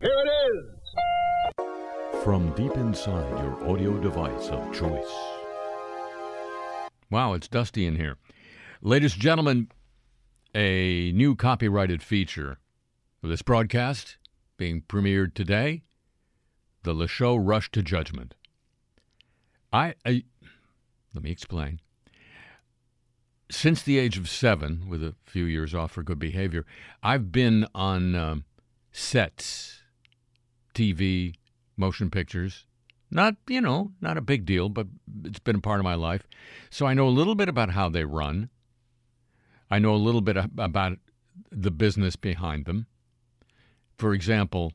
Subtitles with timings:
[0.00, 2.24] Here it is.
[2.24, 5.12] From deep inside your audio device of choice.
[7.10, 8.16] Wow, it's dusty in here.
[8.80, 9.68] Ladies and gentlemen,
[10.54, 12.56] a new copyrighted feature
[13.22, 14.16] of this broadcast
[14.56, 15.82] being premiered today
[16.82, 18.34] The Le Show Rush to Judgment.
[19.70, 20.24] I, I
[21.14, 21.78] let me explain.
[23.50, 26.64] Since the age of seven, with a few years off for good behavior,
[27.02, 28.44] I've been on um,
[28.92, 29.79] sets,
[30.80, 31.34] TV,
[31.76, 32.64] motion pictures.
[33.10, 34.86] Not, you know, not a big deal, but
[35.24, 36.26] it's been a part of my life.
[36.70, 38.48] So I know a little bit about how they run.
[39.70, 40.98] I know a little bit about
[41.50, 42.86] the business behind them.
[43.98, 44.72] For example,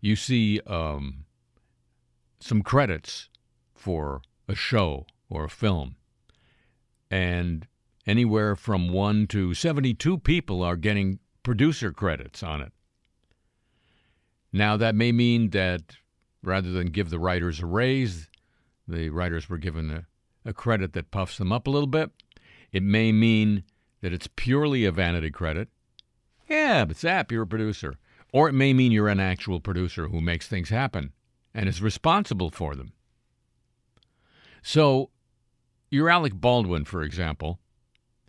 [0.00, 1.24] you see um,
[2.38, 3.28] some credits
[3.74, 5.96] for a show or a film,
[7.10, 7.66] and
[8.06, 12.72] anywhere from one to 72 people are getting producer credits on it.
[14.52, 15.96] Now, that may mean that
[16.42, 18.28] rather than give the writers a raise,
[18.86, 20.06] the writers were given a,
[20.44, 22.10] a credit that puffs them up a little bit.
[22.72, 23.64] It may mean
[24.00, 25.68] that it's purely a vanity credit.
[26.48, 27.96] Yeah, but Zap, you're a producer.
[28.32, 31.12] Or it may mean you're an actual producer who makes things happen
[31.54, 32.92] and is responsible for them.
[34.62, 35.10] So,
[35.90, 37.58] your Alec Baldwin, for example,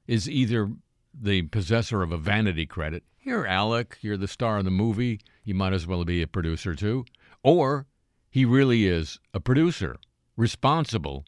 [0.08, 0.72] is either
[1.14, 3.04] the possessor of a vanity credit.
[3.18, 5.22] Here, Alec, you're the star of the movie.
[5.44, 7.06] You might as well be a producer too.
[7.44, 7.86] Or
[8.30, 9.98] he really is a producer,
[10.36, 11.26] responsible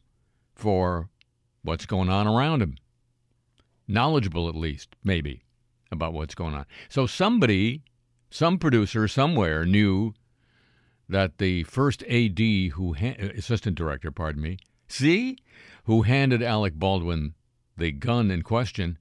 [0.54, 1.08] for
[1.62, 2.76] what's going on around him.
[3.86, 5.44] Knowledgeable, at least, maybe,
[5.92, 6.66] about what's going on.
[6.88, 7.82] So somebody,
[8.30, 10.14] some producer somewhere knew
[11.08, 15.38] that the first AD who, assistant director, pardon me, see,
[15.84, 17.34] who handed Alec Baldwin
[17.76, 18.98] the gun in question,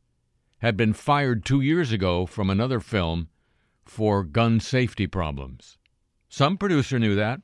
[0.59, 3.29] had been fired two years ago from another film
[3.83, 5.77] for gun safety problems.
[6.29, 7.41] Some producer knew that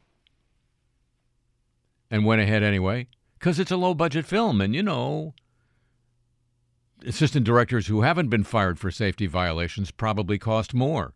[2.10, 3.08] and went ahead anyway
[3.40, 4.62] because it's a low budget film.
[4.62, 5.34] And, you know,
[7.06, 11.14] assistant directors who haven't been fired for safety violations probably cost more.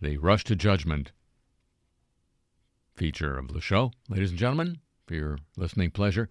[0.00, 1.12] The rush to judgment
[2.94, 6.28] feature of the show, ladies and gentlemen, for your listening pleasure.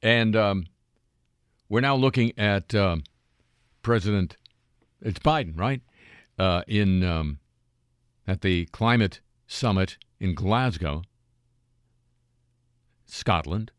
[0.00, 0.66] And um,
[1.68, 2.96] we're now looking at uh,
[3.82, 4.36] President,
[5.02, 5.82] it's Biden, right?
[6.38, 7.38] Uh, in um,
[8.26, 11.02] at the climate summit in Glasgow,
[13.04, 13.70] Scotland,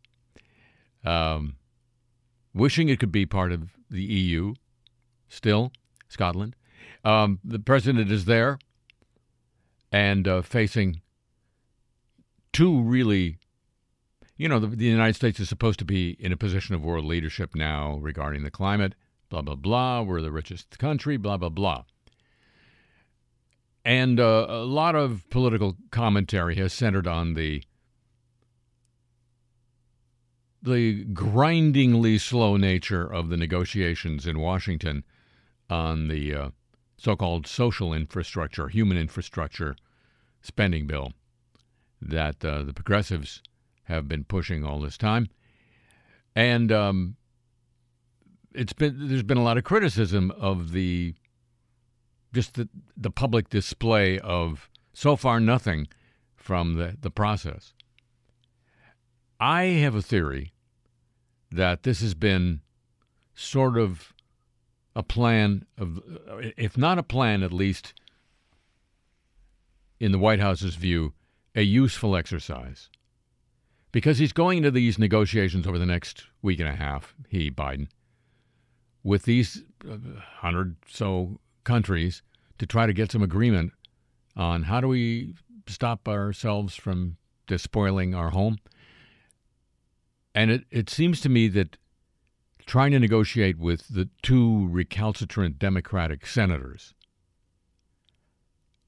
[1.04, 1.56] um,
[2.54, 4.54] wishing it could be part of the EU.
[5.28, 5.72] Still,
[6.08, 6.56] Scotland.
[7.04, 8.58] Um, the president is there
[9.92, 11.02] and uh, facing
[12.54, 13.38] two really
[14.38, 17.06] you know, the, the, United States is supposed to be in a position of world
[17.06, 18.94] leadership now regarding the climate,
[19.30, 20.02] blah, blah, blah.
[20.02, 21.84] We're the richest country, blah, blah, blah.
[23.86, 27.64] And uh, a lot of political commentary has centered on the
[30.62, 35.04] the grindingly slow nature of the negotiations in Washington
[35.70, 36.50] on the uh,
[36.98, 39.76] so-called social infrastructure, human infrastructure
[40.42, 41.14] spending bill
[42.02, 43.44] that uh, the progressives
[43.86, 45.30] have been pushing all this time,
[46.36, 47.16] and um,
[48.54, 51.16] it's been there's been a lot of criticism of the
[52.34, 55.88] just the the public display of so far nothing
[56.36, 57.74] from the, the process.
[59.40, 60.54] I have a theory
[61.52, 62.62] that this has been
[63.34, 64.14] sort of
[64.96, 66.00] a plan of,
[66.56, 67.94] if not a plan, at least
[70.00, 71.14] in the White House's view,
[71.56, 72.90] a useful exercise
[73.96, 77.88] because he's going into these negotiations over the next week and a half, he, Biden,
[79.06, 82.22] with these uh, hundred so countries
[82.58, 83.72] to try to get some agreement
[84.36, 85.34] on how do we
[85.66, 87.16] stop ourselves from
[87.48, 88.58] despoiling our home.
[90.36, 91.78] And it, it seems to me that
[92.66, 96.94] trying to negotiate with the two recalcitrant Democratic senators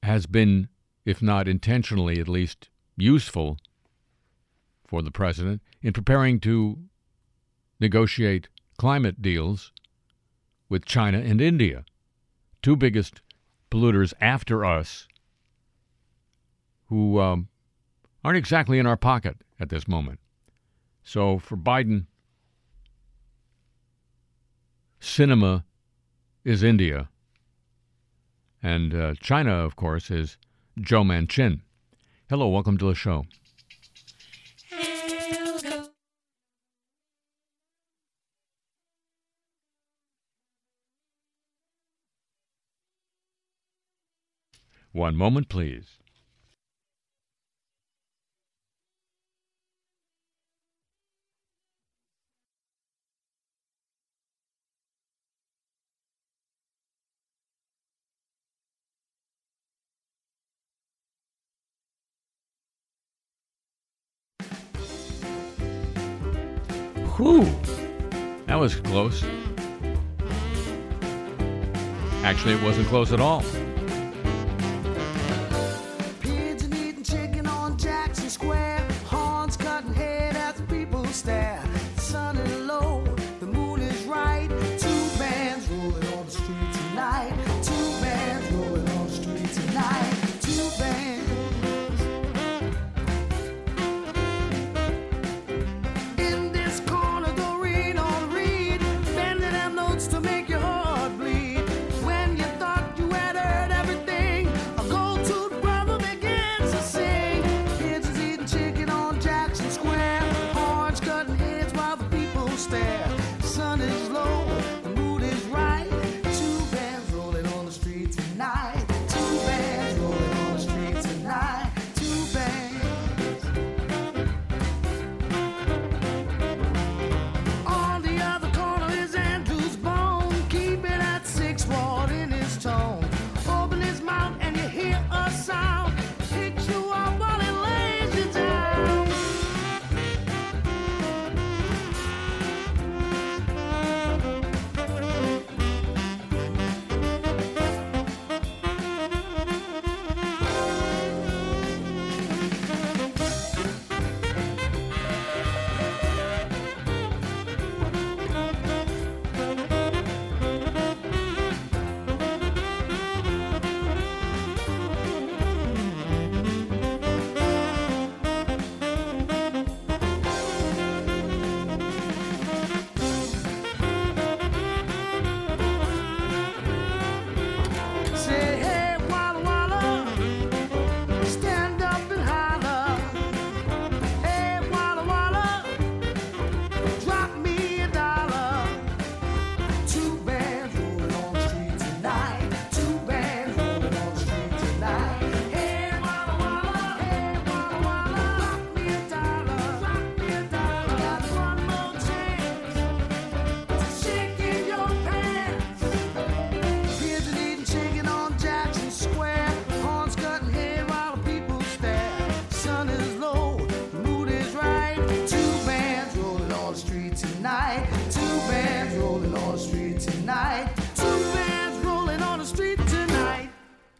[0.02, 0.68] has been,
[1.06, 2.68] if not intentionally, at least
[2.98, 3.56] useful
[4.88, 6.78] for the president in preparing to
[7.78, 8.48] negotiate
[8.78, 9.70] climate deals
[10.68, 11.84] with China and India,
[12.62, 13.20] two biggest
[13.70, 15.06] polluters after us,
[16.86, 17.48] who um,
[18.24, 20.18] aren't exactly in our pocket at this moment.
[21.04, 22.06] So for Biden,
[25.00, 25.64] Sinema
[26.44, 27.10] is India,
[28.62, 30.38] and uh, China, of course, is
[30.80, 31.60] Joe Manchin.
[32.30, 33.26] Hello, welcome to the show.
[44.98, 46.00] One moment, please.
[67.16, 67.44] Whew.
[68.46, 69.22] That was close.
[72.24, 73.44] Actually, it wasn't close at all.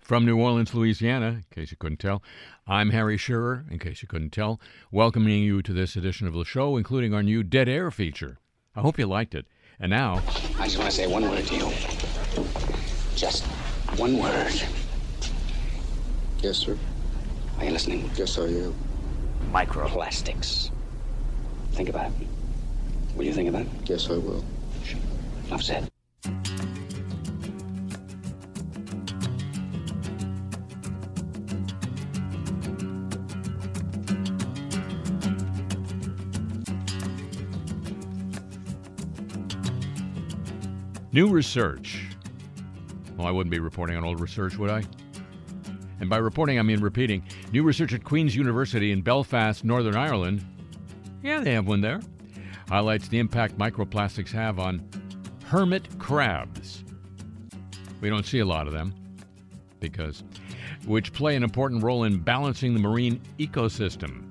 [0.09, 2.23] From New Orleans, Louisiana, in case you couldn't tell,
[2.67, 4.59] I'm Harry Shearer, in case you couldn't tell,
[4.91, 8.39] welcoming you to this edition of the show, including our new Dead Air feature.
[8.75, 9.45] I hope you liked it.
[9.79, 10.23] And now,
[10.59, 11.71] I just want to say one word to you.
[13.17, 13.45] Just
[13.99, 14.55] one word.
[16.39, 16.79] Yes, sir.
[17.59, 18.11] Are you listening?
[18.15, 18.75] Yes, I am.
[19.53, 20.71] Microplastics.
[21.73, 22.27] Think about it.
[23.15, 23.69] Will you think about it?
[23.85, 24.43] Yes, I will.
[25.49, 25.91] Enough said.
[41.13, 42.07] New research.
[43.17, 44.85] Well, I wouldn't be reporting on old research, would I?
[46.01, 47.25] And by reporting, I mean repeating.
[47.53, 50.45] New research at Queen's University in Belfast, Northern Ireland.
[51.23, 52.01] Yeah, they have one there.
[52.69, 54.89] Highlights the impact microplastics have on
[55.45, 56.85] hermit crabs.
[58.01, 58.95] We don't see a lot of them
[59.81, 60.23] because
[60.87, 64.25] which play an important role in balancing the marine ecosystem.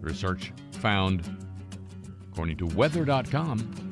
[0.00, 1.46] Research found,
[2.32, 3.91] according to weather.com,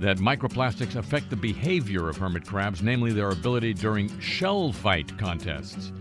[0.00, 5.92] that microplastics affect the behavior of hermit crabs, namely their ability during shell fight contests.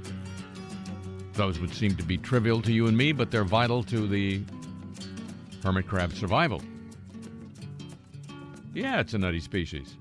[1.34, 4.42] Those would seem to be trivial to you and me, but they're vital to the
[5.64, 6.62] hermit crab survival.
[8.74, 9.98] Yeah, it's a nutty species.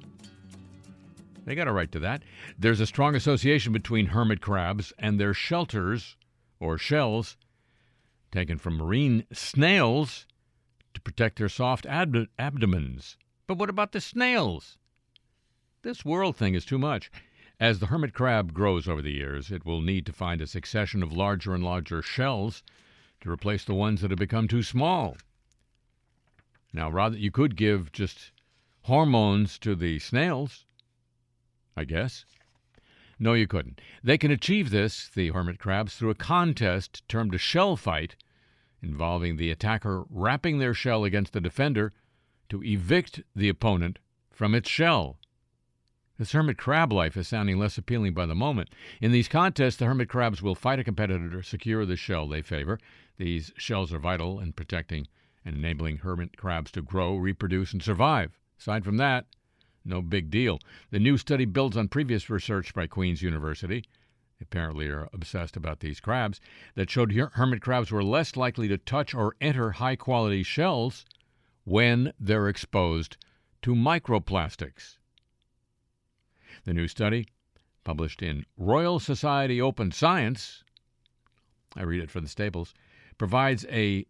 [1.44, 2.22] They got a right to that.
[2.56, 6.16] There's a strong association between hermit crabs and their shelters,
[6.60, 7.36] or shells,
[8.30, 10.26] taken from marine snails
[10.94, 13.16] to protect their soft ab- abdomens.
[13.48, 14.76] But what about the snails?
[15.80, 17.10] This world thing is too much.
[17.58, 21.02] As the hermit crab grows over the years, it will need to find a succession
[21.02, 22.62] of larger and larger shells
[23.22, 25.16] to replace the ones that have become too small.
[26.74, 28.32] Now, rather, you could give just
[28.82, 30.66] hormones to the snails,
[31.74, 32.26] I guess.
[33.18, 33.80] No, you couldn't.
[34.04, 38.14] They can achieve this, the hermit crabs, through a contest termed a shell fight,
[38.82, 41.94] involving the attacker rapping their shell against the defender
[42.48, 43.98] to evict the opponent
[44.30, 45.18] from its shell.
[46.18, 48.70] This hermit crab life is sounding less appealing by the moment.
[49.00, 52.42] In these contests, the hermit crabs will fight a competitor to secure the shell they
[52.42, 52.80] favor.
[53.18, 55.06] These shells are vital in protecting
[55.44, 58.38] and enabling hermit crabs to grow, reproduce, and survive.
[58.58, 59.26] Aside from that,
[59.84, 60.58] no big deal.
[60.90, 63.84] The new study builds on previous research by Queen's University,
[64.40, 66.40] apparently are obsessed about these crabs,
[66.74, 71.04] that showed her- hermit crabs were less likely to touch or enter high quality shells
[71.68, 73.18] when they're exposed
[73.60, 74.96] to microplastics.
[76.64, 77.26] The new study,
[77.84, 80.64] published in Royal Society Open Science,
[81.76, 82.72] I read it for the staples,
[83.18, 84.06] provides a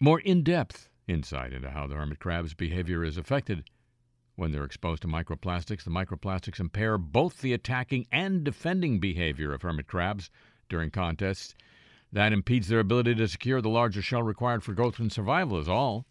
[0.00, 3.70] more in depth insight into how the hermit crab's behavior is affected
[4.34, 5.84] when they're exposed to microplastics.
[5.84, 10.30] The microplastics impair both the attacking and defending behavior of hermit crabs
[10.68, 11.54] during contests.
[12.10, 15.68] That impedes their ability to secure the larger shell required for growth and survival, is
[15.68, 16.06] all.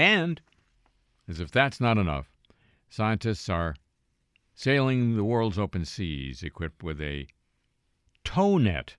[0.00, 0.40] And,
[1.28, 2.30] as if that's not enough,
[2.88, 3.76] scientists are
[4.54, 7.26] sailing the world's open seas equipped with a
[8.24, 8.96] tow net,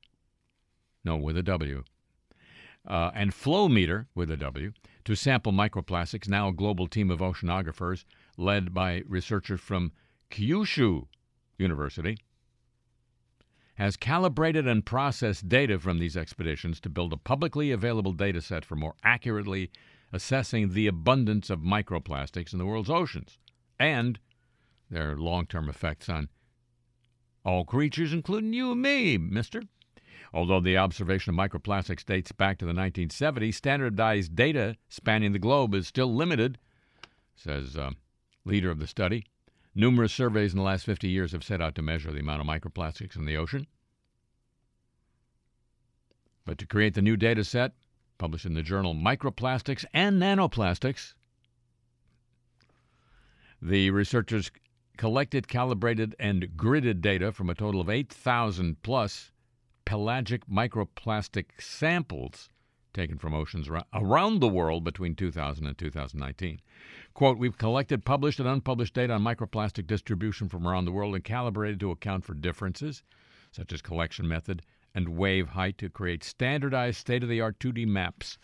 [1.03, 1.83] no, with a W,
[2.87, 4.73] uh, and flow meter with a W
[5.05, 6.29] to sample microplastics.
[6.29, 8.05] Now, a global team of oceanographers
[8.37, 9.93] led by researchers from
[10.29, 11.07] Kyushu
[11.57, 12.19] University
[13.73, 18.63] has calibrated and processed data from these expeditions to build a publicly available data set
[18.63, 19.71] for more accurately
[20.13, 23.37] assessing the abundance of microplastics in the world's oceans
[23.79, 24.19] and
[24.89, 26.29] their long term effects on
[27.43, 29.63] all creatures, including you and me, mister.
[30.33, 35.73] Although the observation of microplastics dates back to the 1970s, standardized data spanning the globe
[35.73, 36.57] is still limited,
[37.35, 37.91] says uh,
[38.45, 39.25] leader of the study.
[39.73, 42.47] Numerous surveys in the last 50 years have set out to measure the amount of
[42.47, 43.67] microplastics in the ocean.
[46.45, 47.73] But to create the new data set,
[48.21, 51.15] published in the journal Microplastics and Nanoplastics,
[53.59, 54.51] the researchers
[54.95, 59.31] collected, calibrated, and gridded data from a total of 8,000 plus
[59.85, 62.49] pelagic microplastic samples
[62.93, 66.61] taken from oceans around the world between 2000 and 2019.
[67.15, 71.23] Quote, we've collected published and unpublished data on microplastic distribution from around the world and
[71.23, 73.01] calibrated to account for differences,
[73.51, 74.61] such as collection method
[74.93, 78.37] and wave height, to create standardized state of the art 2D maps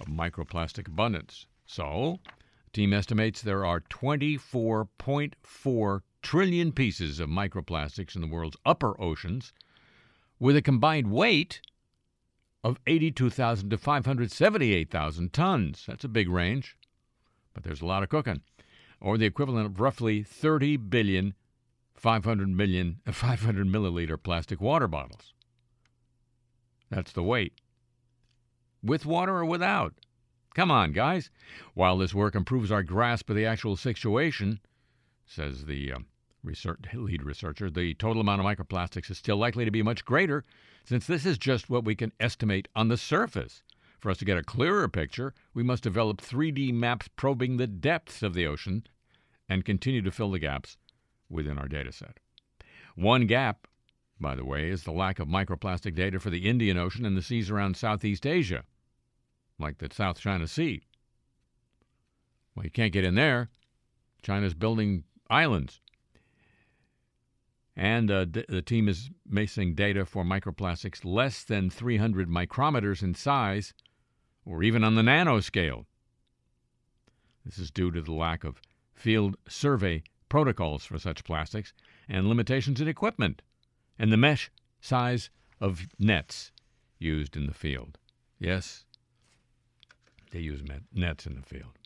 [0.00, 1.46] of microplastic abundance.
[1.66, 2.18] So,
[2.64, 9.52] the team estimates there are 24.4 trillion pieces of microplastics in the world's upper oceans,
[10.38, 11.60] with a combined weight
[12.64, 15.84] of 82,000 to 578,000 tons.
[15.86, 16.76] That's a big range,
[17.54, 18.42] but there's a lot of cooking,
[19.00, 21.34] or the equivalent of roughly 30 billion
[21.94, 25.34] 500 million 500 milliliter plastic water bottles.
[26.92, 27.54] That's the weight.
[28.82, 29.94] With water or without?
[30.54, 31.30] Come on, guys.
[31.72, 34.60] While this work improves our grasp of the actual situation,
[35.24, 35.98] says the uh,
[36.44, 40.44] research, lead researcher, the total amount of microplastics is still likely to be much greater
[40.84, 43.62] since this is just what we can estimate on the surface.
[43.98, 48.22] For us to get a clearer picture, we must develop 3D maps probing the depths
[48.22, 48.86] of the ocean
[49.48, 50.76] and continue to fill the gaps
[51.30, 52.18] within our data set.
[52.96, 53.66] One gap,
[54.22, 57.22] by the way, is the lack of microplastic data for the Indian Ocean and the
[57.22, 58.64] seas around Southeast Asia,
[59.58, 60.82] like the South China Sea.
[62.54, 63.50] Well, you can't get in there.
[64.22, 65.80] China's building islands.
[67.74, 73.14] And uh, d- the team is missing data for microplastics less than 300 micrometers in
[73.14, 73.74] size
[74.44, 75.86] or even on the nanoscale.
[77.44, 78.60] This is due to the lack of
[78.94, 81.72] field survey protocols for such plastics
[82.08, 83.42] and limitations in equipment
[84.02, 85.30] and the mesh size
[85.60, 86.50] of nets
[86.98, 87.98] used in the field.
[88.40, 88.84] Yes,
[90.32, 91.78] they use met- nets in the field.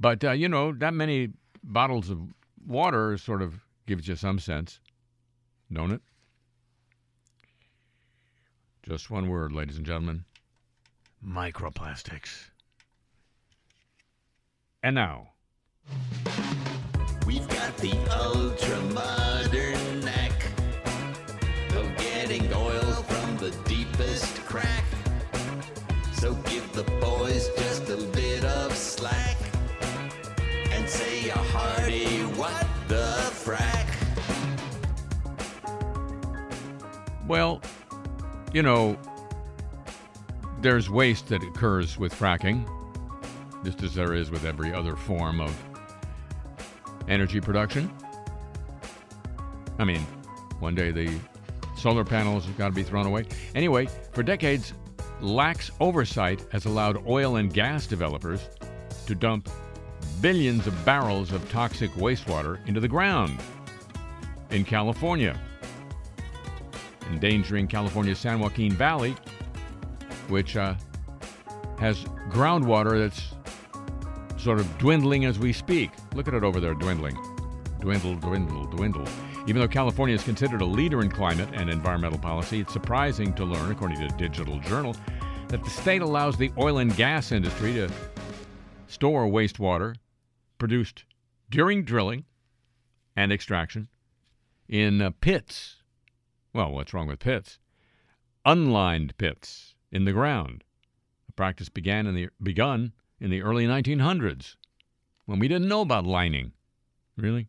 [0.00, 1.28] But, uh, you know, that many
[1.62, 2.20] bottles of
[2.66, 4.80] water sort of gives you some sense,
[5.70, 6.00] don't it?
[8.82, 10.24] Just one word, ladies and gentlemen
[11.24, 12.48] microplastics.
[14.82, 15.28] And now,
[17.26, 20.32] We've got the ultra modern knack
[21.76, 24.84] of getting oil from the deepest crack.
[26.14, 29.36] So give the boys just a bit of slack
[30.70, 33.82] and say a hearty what the frack.
[37.32, 37.62] well,
[38.52, 38.98] you know,
[40.60, 42.66] there's waste that occurs with fracking.
[43.64, 45.56] just as there is with every other form of
[47.08, 47.90] energy production.
[49.78, 50.00] I mean,
[50.60, 51.18] one day the
[51.76, 53.26] solar panels have got to be thrown away.
[53.54, 54.74] Anyway, for decades,
[55.20, 58.48] lax oversight has allowed oil and gas developers
[59.06, 59.48] to dump
[60.20, 63.40] billions of barrels of toxic wastewater into the ground
[64.50, 65.38] in California,
[67.10, 69.16] endangering California's San Joaquin Valley,
[70.28, 70.74] which uh,
[71.78, 73.34] has groundwater that's
[74.42, 75.90] sort of dwindling as we speak.
[76.14, 77.16] Look at it over there, dwindling.
[77.80, 79.06] Dwindle, dwindle, dwindle.
[79.46, 83.44] Even though California is considered a leader in climate and environmental policy, it's surprising to
[83.44, 84.96] learn, according to Digital Journal,
[85.48, 87.90] that the state allows the oil and gas industry to
[88.86, 89.94] store wastewater
[90.58, 91.04] produced
[91.50, 92.24] during drilling
[93.16, 93.88] and extraction
[94.68, 95.76] in uh, pits.
[96.52, 97.58] Well, what's wrong with pits?
[98.44, 100.64] Unlined pits in the ground.
[101.26, 102.92] The practice began in the begun
[103.22, 104.56] in the early 1900s
[105.26, 106.52] when we didn't know about lining.
[107.16, 107.46] Really?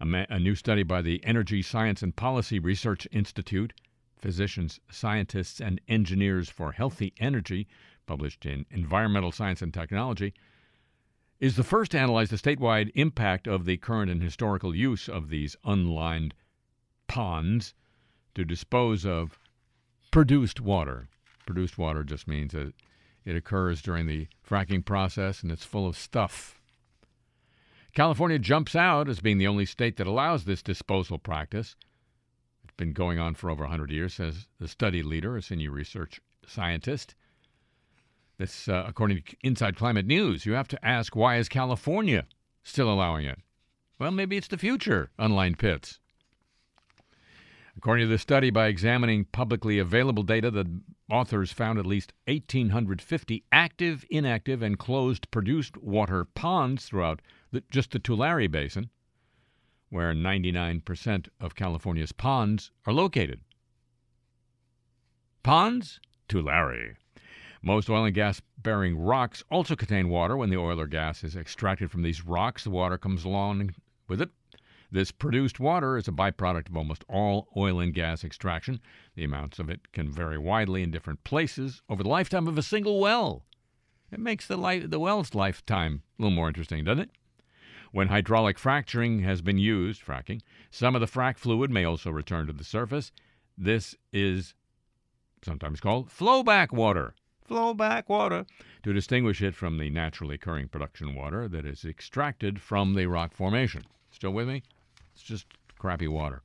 [0.00, 3.72] A, ma- a new study by the Energy Science and Policy Research Institute,
[4.18, 7.68] Physicians, Scientists, and Engineers for Healthy Energy,
[8.06, 10.34] published in Environmental Science and Technology,
[11.38, 15.28] is the first to analyze the statewide impact of the current and historical use of
[15.28, 16.34] these unlined
[17.06, 17.72] ponds
[18.34, 19.38] to dispose of
[20.10, 21.08] produced water.
[21.46, 22.72] Produced water just means that
[23.24, 26.60] it occurs during the fracking process and it's full of stuff.
[27.94, 31.76] California jumps out as being the only state that allows this disposal practice.
[32.64, 36.20] It's been going on for over 100 years, says the study leader, a senior research
[36.46, 37.14] scientist.
[38.38, 42.26] This, uh, according to Inside Climate News, you have to ask why is California
[42.62, 43.38] still allowing it?
[43.98, 46.00] Well, maybe it's the future, unlined pits.
[47.76, 53.44] According to the study, by examining publicly available data, the authors found at least 1,850
[53.50, 58.90] active, inactive, and closed produced water ponds throughout the, just the Tulare Basin,
[59.90, 63.40] where 99% of California's ponds are located.
[65.42, 65.98] Ponds?
[66.28, 66.96] Tulare.
[67.62, 70.36] Most oil and gas bearing rocks also contain water.
[70.36, 73.74] When the oil or gas is extracted from these rocks, the water comes along
[74.08, 74.30] with it.
[74.92, 78.78] This produced water is a byproduct of almost all oil and gas extraction.
[79.14, 82.62] The amounts of it can vary widely in different places over the lifetime of a
[82.62, 83.46] single well.
[84.10, 87.10] It makes the, li- the well's lifetime a little more interesting, doesn't it?
[87.90, 92.46] When hydraulic fracturing has been used, fracking, some of the frac fluid may also return
[92.48, 93.12] to the surface.
[93.56, 94.54] This is
[95.42, 97.14] sometimes called flowback water.
[97.48, 98.44] Flowback water
[98.82, 103.32] to distinguish it from the naturally occurring production water that is extracted from the rock
[103.32, 103.84] formation.
[104.10, 104.62] Still with me?
[105.14, 105.46] It's just
[105.78, 106.42] crappy water.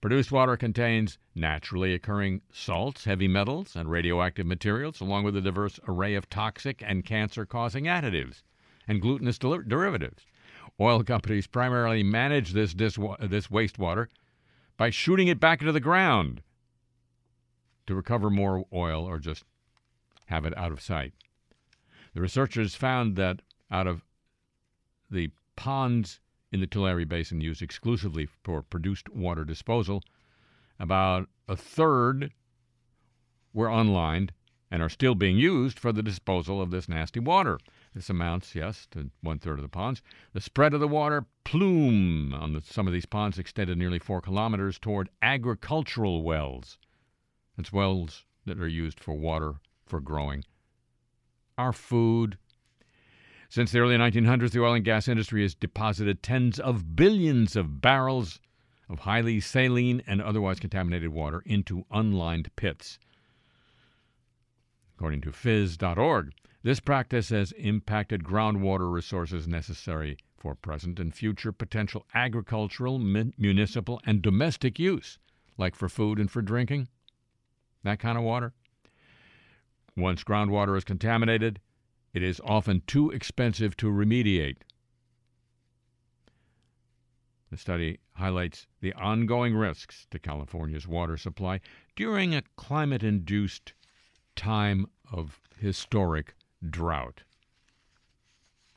[0.00, 5.80] Produced water contains naturally occurring salts, heavy metals, and radioactive materials, along with a diverse
[5.88, 8.42] array of toxic and cancer causing additives
[8.86, 10.24] and glutinous del- derivatives.
[10.78, 14.08] Oil companies primarily manage this, dis- this wastewater
[14.76, 16.42] by shooting it back into the ground
[17.86, 19.44] to recover more oil or just
[20.26, 21.14] have it out of sight.
[22.14, 23.40] The researchers found that
[23.70, 24.04] out of
[25.10, 26.20] the ponds
[26.56, 30.02] in the Tulare Basin used exclusively for produced water disposal,
[30.80, 32.32] about a third
[33.52, 34.32] were unlined
[34.70, 37.58] and are still being used for the disposal of this nasty water.
[37.94, 40.00] This amounts, yes, to one third of the ponds.
[40.32, 44.22] The spread of the water plume on the, some of these ponds extended nearly four
[44.22, 46.78] kilometers toward agricultural wells.
[47.58, 50.42] It's wells that are used for water for growing
[51.58, 52.38] our food.
[53.48, 57.80] Since the early 1900s, the oil and gas industry has deposited tens of billions of
[57.80, 58.40] barrels
[58.88, 62.98] of highly saline and otherwise contaminated water into unlined pits.
[64.96, 66.32] According to phys.org,
[66.62, 74.00] this practice has impacted groundwater resources necessary for present and future potential agricultural, mun- municipal,
[74.04, 75.18] and domestic use,
[75.58, 76.88] like for food and for drinking.
[77.82, 78.52] That kind of water.
[79.96, 81.60] Once groundwater is contaminated,
[82.16, 84.56] it is often too expensive to remediate.
[87.50, 91.60] The study highlights the ongoing risks to California's water supply
[91.94, 93.74] during a climate induced
[94.34, 96.34] time of historic
[96.66, 97.24] drought.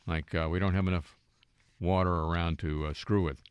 [0.06, 1.17] Like, uh, we don't have enough
[1.80, 3.41] water around to uh, screw with.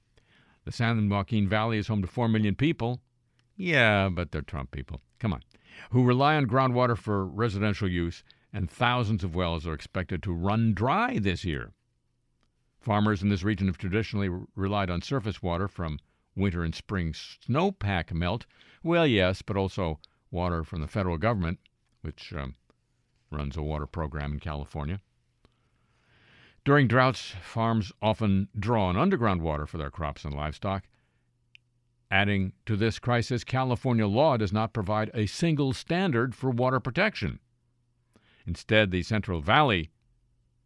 [0.67, 3.01] The San Joaquin Valley is home to 4 million people.
[3.57, 5.01] Yeah, but they're Trump people.
[5.19, 5.41] Come on.
[5.93, 8.23] Who rely on groundwater for residential use,
[8.53, 11.73] and thousands of wells are expected to run dry this year.
[12.81, 15.99] Farmers in this region have traditionally relied on surface water from
[16.35, 18.47] winter and spring snowpack melt.
[18.83, 19.99] Well, yes, but also
[20.31, 21.59] water from the federal government,
[22.03, 22.55] which um,
[23.31, 25.01] runs a water program in California.
[26.65, 30.85] During droughts, farms often draw on underground water for their crops and livestock.
[32.11, 37.41] Adding to this crisis, California law does not provide a single standard for water protection.
[38.49, 39.91] Instead, the Central Valley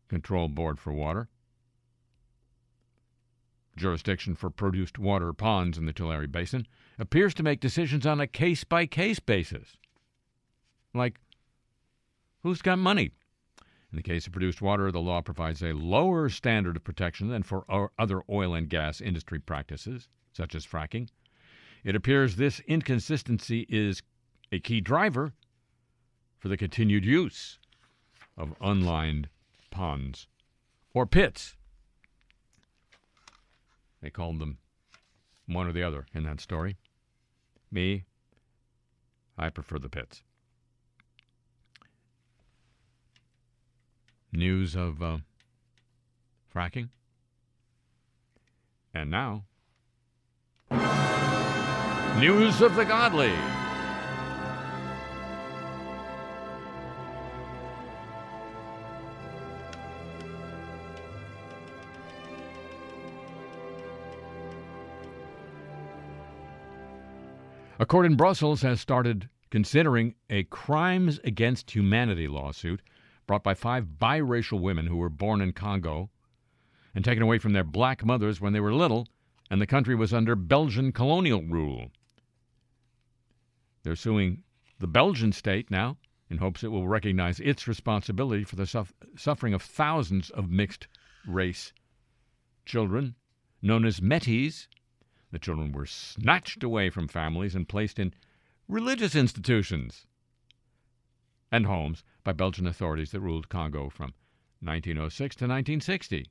[0.06, 1.28] Control Board for Water,
[3.76, 8.28] jurisdiction for produced water ponds in the Tulare Basin, appears to make decisions on a
[8.28, 9.76] case by case basis.
[10.94, 11.18] Like,
[12.44, 13.10] who's got money?
[13.90, 17.42] In the case of produced water, the law provides a lower standard of protection than
[17.42, 17.64] for
[17.98, 21.08] other oil and gas industry practices, such as fracking.
[21.82, 24.04] It appears this inconsistency is
[24.52, 25.32] a key driver
[26.38, 27.58] for the continued use
[28.36, 29.28] of unlined
[29.70, 30.26] ponds
[30.94, 31.56] or pits.
[34.00, 34.58] They called them
[35.46, 36.76] one or the other in that story.
[37.70, 38.04] Me,
[39.38, 40.22] I prefer the pits.
[44.32, 45.18] News of uh,
[46.54, 46.88] fracking.
[48.94, 49.44] And now,
[52.18, 53.32] news of the godly.
[67.82, 72.80] A court in Brussels has started considering a crimes against humanity lawsuit
[73.26, 76.08] brought by five biracial women who were born in Congo
[76.94, 79.08] and taken away from their black mothers when they were little
[79.50, 81.90] and the country was under Belgian colonial rule.
[83.82, 84.44] They're suing
[84.78, 85.96] the Belgian state now
[86.30, 90.86] in hopes it will recognize its responsibility for the suff- suffering of thousands of mixed
[91.26, 91.72] race
[92.64, 93.16] children
[93.60, 94.68] known as Metis.
[95.32, 98.12] The children were snatched away from families and placed in
[98.68, 100.06] religious institutions
[101.50, 104.12] and homes by Belgian authorities that ruled Congo from
[104.60, 106.26] 1906 to 1960.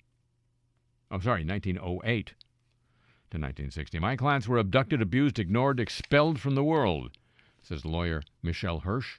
[1.10, 4.00] Oh, sorry, 1908 to 1960.
[4.00, 7.18] My clients were abducted, abused, ignored, expelled from the world,
[7.62, 9.18] says lawyer Michel Hirsch,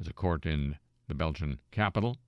[0.00, 2.18] as a court in the Belgian capital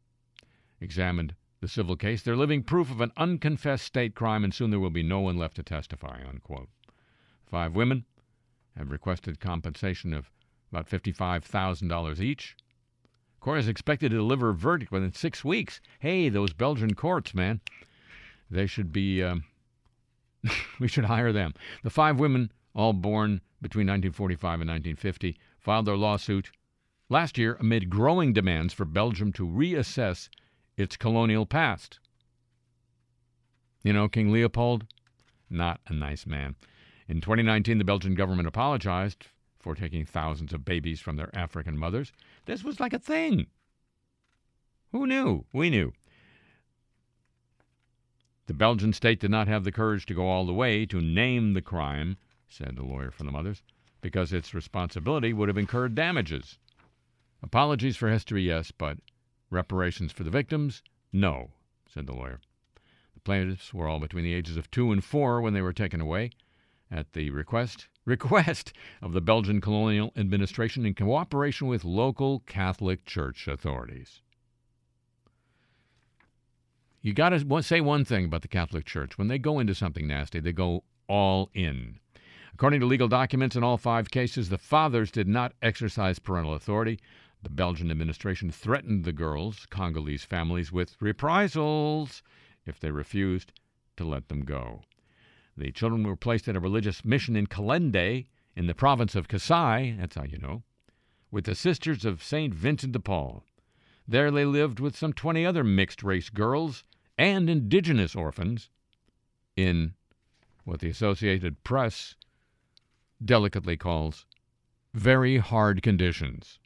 [0.81, 2.21] examined the civil case.
[2.21, 5.39] They're living proof of an unconfessed state crime, and soon there will be no one
[5.39, 6.69] left to testify, unquote.
[7.47, 8.05] Five women
[8.77, 10.31] have requested compensation of
[10.71, 12.55] about $55,000 each.
[13.41, 15.81] Court is expected to deliver a verdict within six weeks.
[16.01, 17.63] Hey, those Belgian courts, man.
[18.51, 19.45] They should be, um,
[20.79, 21.55] we should hire them.
[21.83, 26.51] The five women, all born between 1945 and 1950, filed their lawsuit
[27.09, 30.29] last year amid growing demands for Belgium to reassess
[30.77, 31.99] its colonial past.
[33.83, 34.87] You know, King Leopold,
[35.51, 36.57] not a nice man.
[37.09, 39.27] In 2019, the Belgian government apologized
[39.59, 42.13] for taking thousands of babies from their African mothers.
[42.47, 43.47] This was like a thing.
[44.93, 45.45] Who knew?
[45.53, 45.93] We knew.
[48.47, 51.55] The Belgian state did not have the courage to go all the way to name
[51.55, 53.63] the crime, said the lawyer for the mothers,
[54.01, 56.59] because its responsibility would have incurred damages.
[57.43, 58.99] Apologies for history, yes, but
[59.55, 61.51] reparations for the victims, no,
[61.89, 62.41] said the lawyer.
[63.15, 66.01] The plaintiffs were all between the ages of two and four when they were taken
[66.01, 66.31] away
[66.91, 73.49] at the request request of the Belgian colonial administration in cooperation with local Catholic Church
[73.49, 74.21] authorities.
[77.01, 79.19] You got to say one thing about the Catholic Church.
[79.19, 81.99] When they go into something nasty, they go all in.
[82.55, 87.01] According to legal documents in all five cases, the fathers did not exercise parental authority.
[87.45, 92.23] The Belgian administration threatened the girls, Congolese families, with reprisals
[92.65, 93.53] if they refused
[93.99, 94.81] to let them go.
[95.55, 99.95] The children were placed at a religious mission in Katende, in the province of Kasai,
[99.99, 100.63] that's how you know,
[101.31, 102.55] with the Sisters of St.
[102.55, 103.45] Vincent de Paul.
[104.09, 106.83] There they lived with some 20 other mixed race girls
[107.19, 108.71] and indigenous orphans
[109.55, 109.93] in
[110.65, 112.17] what the Associated Press
[113.23, 114.25] delicately calls
[114.95, 116.59] very hard conditions.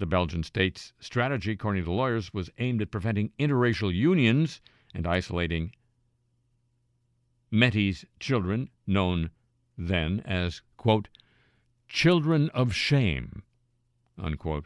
[0.00, 4.62] The Belgian state's strategy, according to lawyers, was aimed at preventing interracial unions
[4.94, 5.72] and isolating
[7.50, 9.28] Metis children, known
[9.76, 11.08] then as, quote,
[11.86, 13.42] children of shame,
[14.16, 14.64] unquote,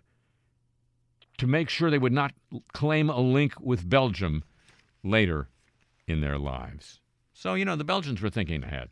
[1.38, 2.32] to make sure they would not
[2.72, 4.44] claim a link with Belgium
[5.02, 5.48] later
[6.06, 7.00] in their lives.
[7.32, 8.88] So, you know, the Belgians were thinking ahead.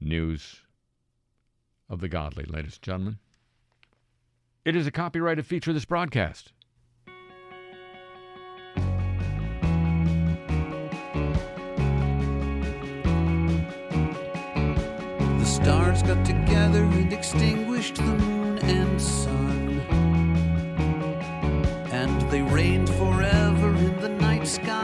[0.00, 0.63] News
[1.88, 3.18] of the godly, ladies and gentlemen.
[4.64, 6.52] It is a copyrighted feature of this broadcast.
[15.38, 19.80] The stars got together and extinguished the moon and sun.
[21.90, 24.83] And they reigned forever in the night sky.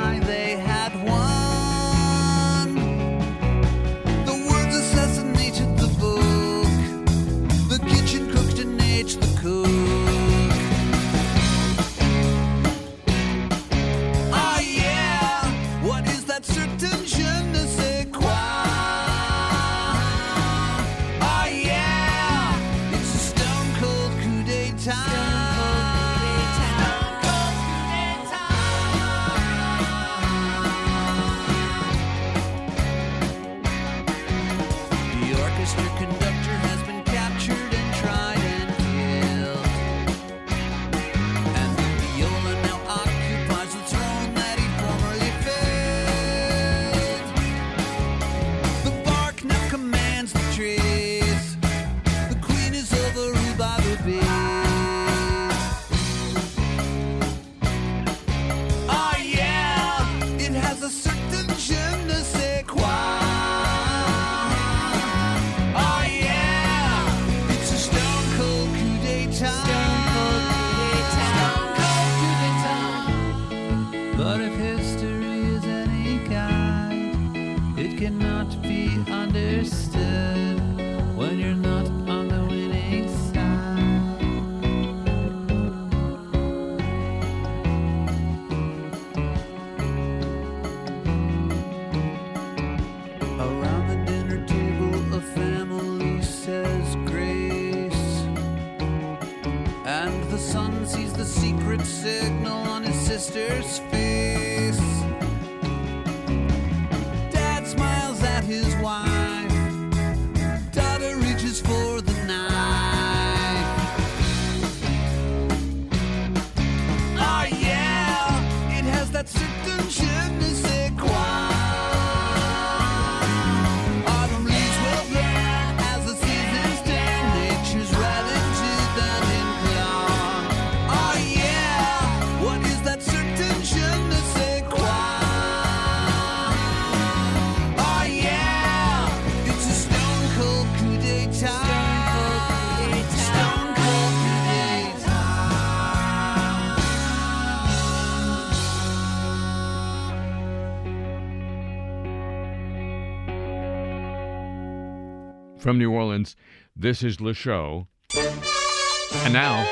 [155.61, 156.37] From New Orleans,
[156.75, 157.87] this is Le Show.
[158.17, 159.67] And now,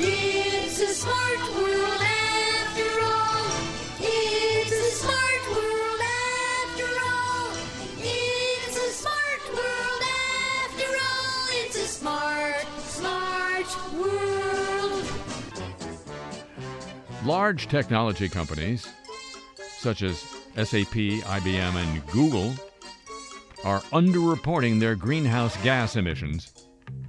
[0.00, 3.46] It's a smart world after all.
[4.00, 7.52] It's a smart world after all.
[8.02, 10.02] It's a smart world
[10.64, 11.48] after all.
[11.52, 15.04] It's a smart, smart world.
[17.24, 18.88] large technology companies
[19.78, 20.18] such as
[20.56, 22.52] SAP, IBM, and Google
[23.66, 26.52] are underreporting their greenhouse gas emissions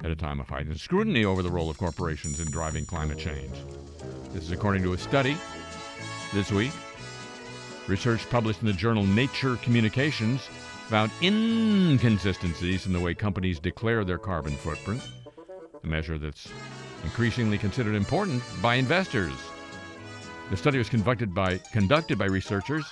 [0.03, 3.55] at a time of heightened scrutiny over the role of corporations in driving climate change.
[4.33, 5.37] This is according to a study
[6.33, 6.71] this week.
[7.85, 10.47] Research published in the journal Nature Communications
[10.87, 15.07] found inconsistencies in the way companies declare their carbon footprint,
[15.83, 16.49] a measure that's
[17.03, 19.33] increasingly considered important by investors.
[20.49, 22.91] The study was conducted by, conducted by researchers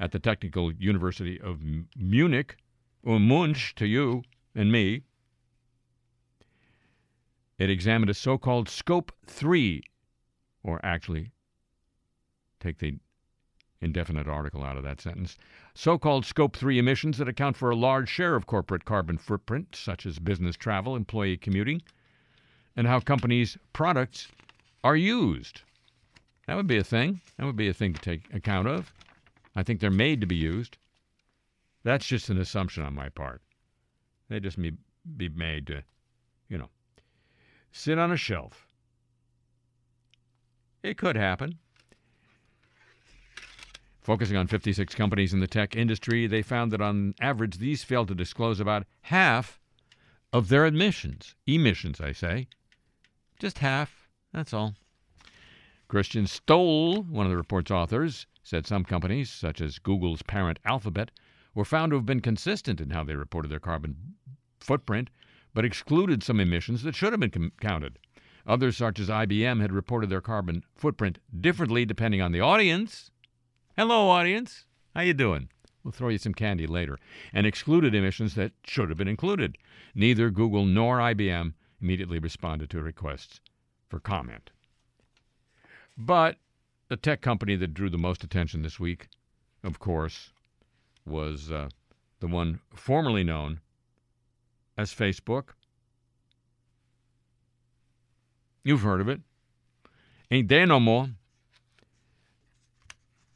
[0.00, 1.60] at the Technical University of
[1.96, 2.58] Munich,
[3.02, 4.22] or Munch to you
[4.54, 5.02] and me.
[7.58, 9.82] It examined a so called Scope 3,
[10.62, 11.32] or actually,
[12.58, 12.98] take the
[13.80, 15.36] indefinite article out of that sentence,
[15.74, 19.74] so called Scope 3 emissions that account for a large share of corporate carbon footprint,
[19.74, 21.82] such as business travel, employee commuting,
[22.76, 24.28] and how companies' products
[24.84, 25.62] are used.
[26.46, 27.20] That would be a thing.
[27.36, 28.92] That would be a thing to take account of.
[29.54, 30.78] I think they're made to be used.
[31.82, 33.42] That's just an assumption on my part.
[34.28, 34.72] They just may
[35.16, 35.82] be made to,
[36.48, 36.68] you know,
[37.72, 38.66] sit on a shelf.
[40.82, 41.58] It could happen.
[44.00, 48.08] Focusing on 56 companies in the tech industry, they found that on average these failed
[48.08, 49.60] to disclose about half
[50.32, 51.34] of their emissions.
[51.46, 52.48] Emissions, I say.
[53.38, 54.08] Just half.
[54.32, 54.74] That's all.
[55.88, 61.10] Christian Stoll, one of the report's authors, said some companies, such as Google's parent Alphabet,
[61.54, 64.14] were found to have been consistent in how they reported their carbon
[64.60, 65.10] footprint,
[65.52, 67.98] but excluded some emissions that should have been com- counted.
[68.46, 73.10] Others, such as IBM, had reported their carbon footprint differently depending on the audience.
[73.76, 74.64] Hello, audience.
[74.94, 75.48] How you doing?
[75.82, 76.98] We'll throw you some candy later.
[77.32, 79.56] And excluded emissions that should have been included.
[79.94, 83.40] Neither Google nor IBM immediately responded to requests
[83.88, 84.50] for comment.
[85.96, 86.36] But
[86.88, 89.08] the tech company that drew the most attention this week,
[89.62, 90.32] of course,
[91.06, 91.68] was uh,
[92.20, 93.60] the one formerly known
[94.76, 95.50] as Facebook.
[98.62, 99.20] You've heard of it.
[100.30, 101.08] Ain't there no more.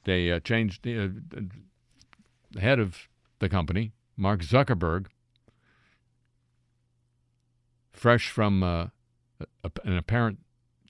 [0.05, 1.09] They uh, changed the, uh,
[2.51, 5.07] the head of the company, Mark Zuckerberg,
[7.91, 8.87] fresh from uh,
[9.85, 10.39] an apparent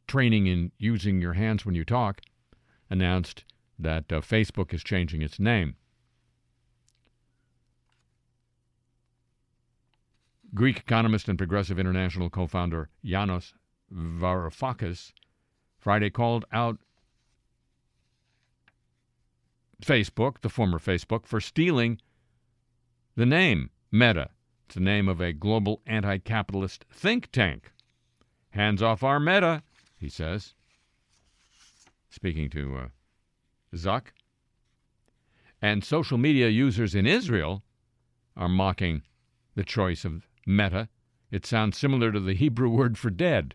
[0.06, 2.20] training in using your hands when you talk,
[2.90, 3.44] announced
[3.78, 5.76] that uh, Facebook is changing its name.
[10.54, 13.54] Greek economist and Progressive International co founder Yanis
[13.92, 15.12] Varoufakis
[15.78, 16.78] Friday called out
[19.82, 22.00] Facebook, the former Facebook, for stealing
[23.16, 24.30] the name Meta.
[24.66, 27.72] It's the name of a global anti capitalist think tank.
[28.50, 29.62] Hands off our Meta,
[29.96, 30.54] he says.
[32.08, 32.88] Speaking to uh,
[33.74, 34.12] Zuck.
[35.60, 37.64] And social media users in Israel
[38.36, 39.02] are mocking
[39.56, 40.88] the choice of Meta.
[41.30, 43.54] It sounds similar to the Hebrew word for dead.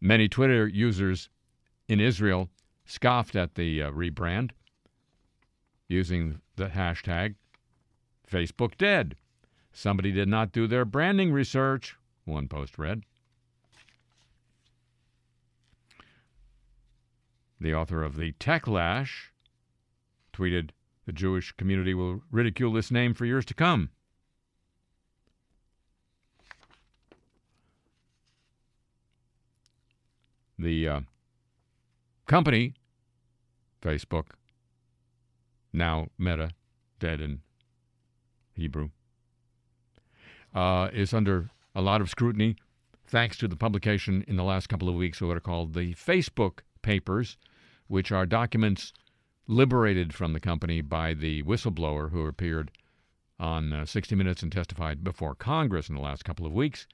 [0.00, 1.30] Many Twitter users
[1.88, 2.50] in Israel
[2.84, 4.50] scoffed at the uh, rebrand
[5.88, 7.34] using the hashtag
[8.30, 9.16] Facebook dead.
[9.72, 13.04] Somebody did not do their branding research, one post read.
[17.60, 19.30] The author of The Techlash
[20.32, 20.70] tweeted,
[21.06, 23.90] The Jewish community will ridicule this name for years to come.
[30.58, 31.00] The uh,
[32.26, 32.74] company,
[33.82, 34.26] Facebook,
[35.72, 36.50] now Meta,
[36.98, 37.40] dead in
[38.54, 38.90] Hebrew,
[40.54, 42.56] uh, is under a lot of scrutiny
[43.06, 45.94] thanks to the publication in the last couple of weeks of what are called the
[45.94, 47.36] Facebook Papers,
[47.86, 48.92] which are documents
[49.46, 52.72] liberated from the company by the whistleblower who appeared
[53.38, 56.86] on uh, 60 Minutes and testified before Congress in the last couple of weeks,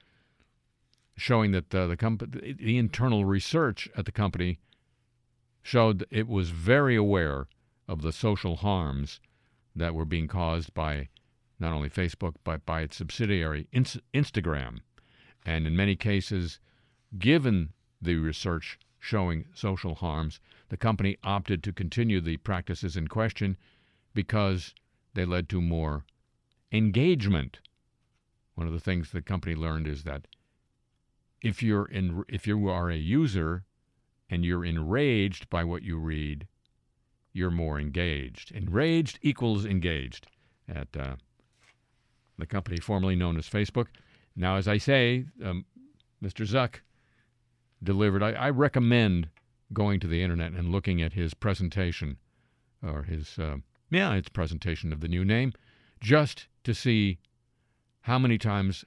[1.15, 4.59] showing that uh, the, the internal research at the company
[5.61, 7.47] showed it was very aware
[7.87, 9.19] of the social harms
[9.75, 11.09] that were being caused by
[11.59, 14.79] not only Facebook but by its subsidiary Inst- Instagram.
[15.45, 16.59] And in many cases,
[17.17, 23.57] given the research showing social harms, the company opted to continue the practices in question
[24.13, 24.73] because
[25.13, 26.05] they led to more
[26.71, 27.59] engagement.
[28.55, 30.27] One of the things the company learned is that
[31.43, 33.65] if you're in, if you are a user
[34.29, 36.47] and you're enraged by what you read,
[37.33, 38.51] you're more engaged.
[38.51, 40.27] Enraged equals engaged
[40.67, 41.17] at uh,
[42.39, 43.87] the company formerly known as Facebook.
[44.35, 45.65] Now, as I say, um,
[46.23, 46.47] Mr.
[46.47, 46.79] Zuck
[47.83, 48.23] delivered.
[48.23, 49.27] I, I, recommend
[49.73, 52.17] going to the internet and looking at his presentation,
[52.81, 53.57] or his uh,
[53.91, 55.51] yeah, its presentation of the new name,
[55.99, 57.19] just to see
[58.01, 58.85] how many times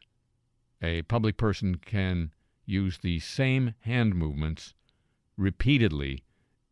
[0.83, 2.33] a public person can
[2.67, 4.75] use the same hand movements
[5.37, 6.23] repeatedly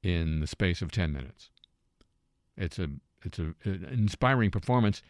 [0.03, 1.51] in the space of 10 minutes.
[2.57, 2.89] It's a
[3.25, 5.03] it's a, an inspiring performance,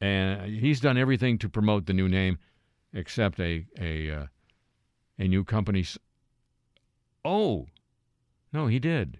[0.00, 2.38] and he's done everything to promote the new name,
[2.92, 4.26] except a a uh,
[5.18, 5.98] a new company's.
[7.24, 7.66] Oh,
[8.52, 9.18] no, he did.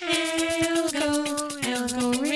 [0.00, 2.33] Algo, algorithm.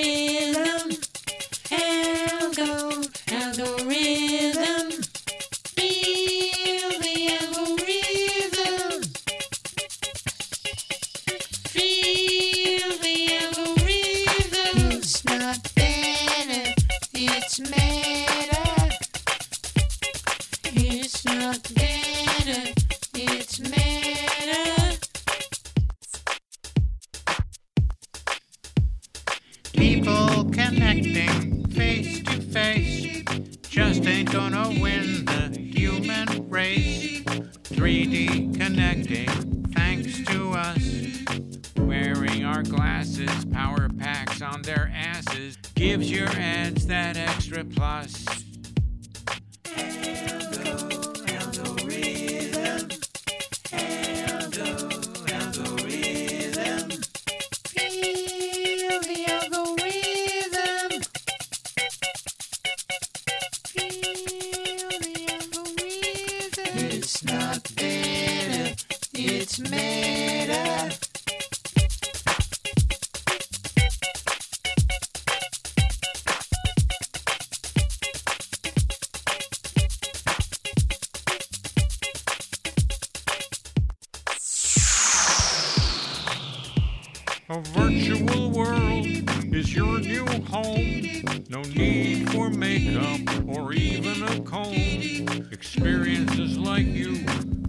[87.51, 89.07] A virtual world
[89.51, 91.23] is your new home.
[91.49, 95.49] No need for makeup or even a comb.
[95.51, 97.25] Experiences like you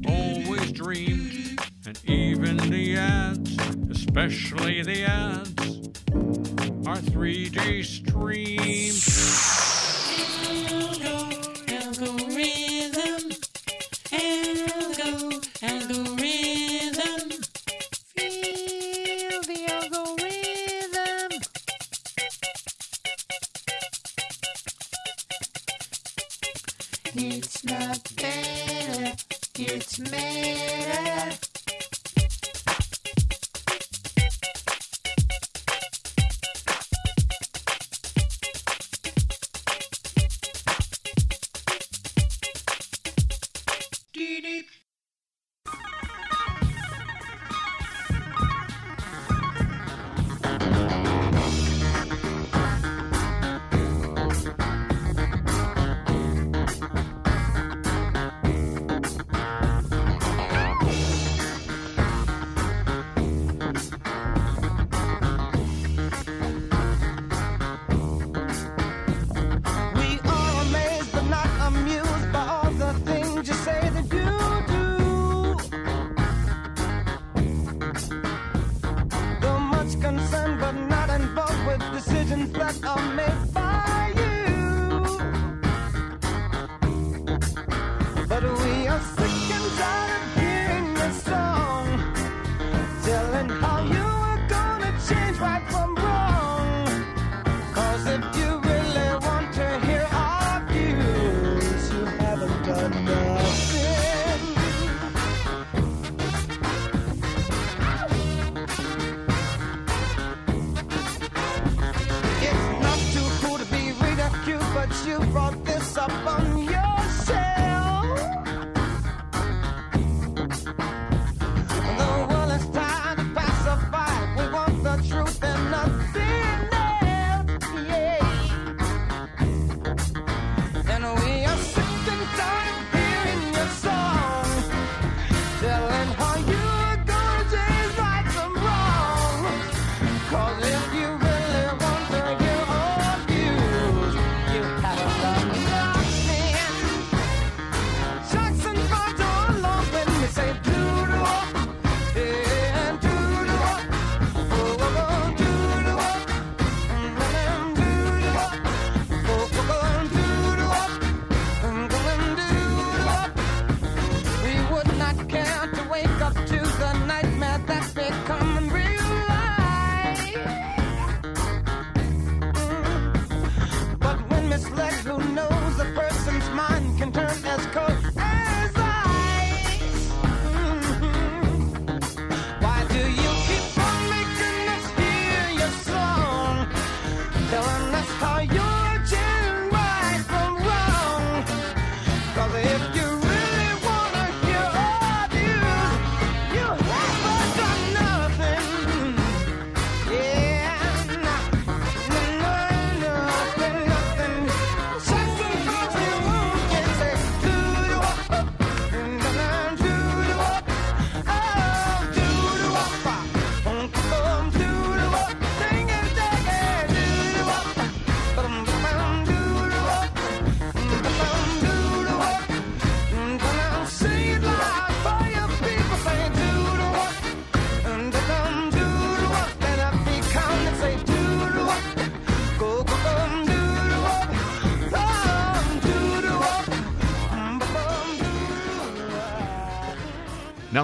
[0.06, 1.58] always dreamed.
[1.86, 3.56] And even the ads,
[3.90, 5.88] especially the ads,
[6.86, 9.69] are 3D streamed.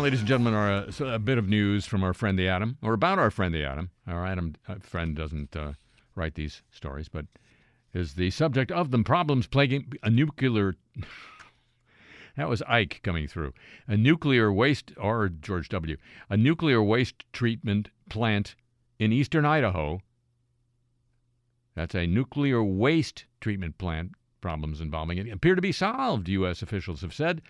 [0.07, 2.93] Ladies and gentlemen, uh, so a bit of news from our friend the Atom, or
[2.93, 3.91] about our friend the Atom.
[4.07, 5.73] Our Atom friend doesn't uh,
[6.15, 7.27] write these stories, but
[7.93, 9.03] is the subject of them.
[9.03, 10.77] Problems plaguing a nuclear.
[12.37, 13.53] that was Ike coming through.
[13.89, 15.97] A nuclear waste, or George W.,
[16.31, 18.55] a nuclear waste treatment plant
[19.01, 20.01] in eastern Idaho.
[21.75, 24.13] That's a nuclear waste treatment plant.
[24.41, 26.63] Problems involving it appear to be solved, U.S.
[26.63, 27.43] officials have said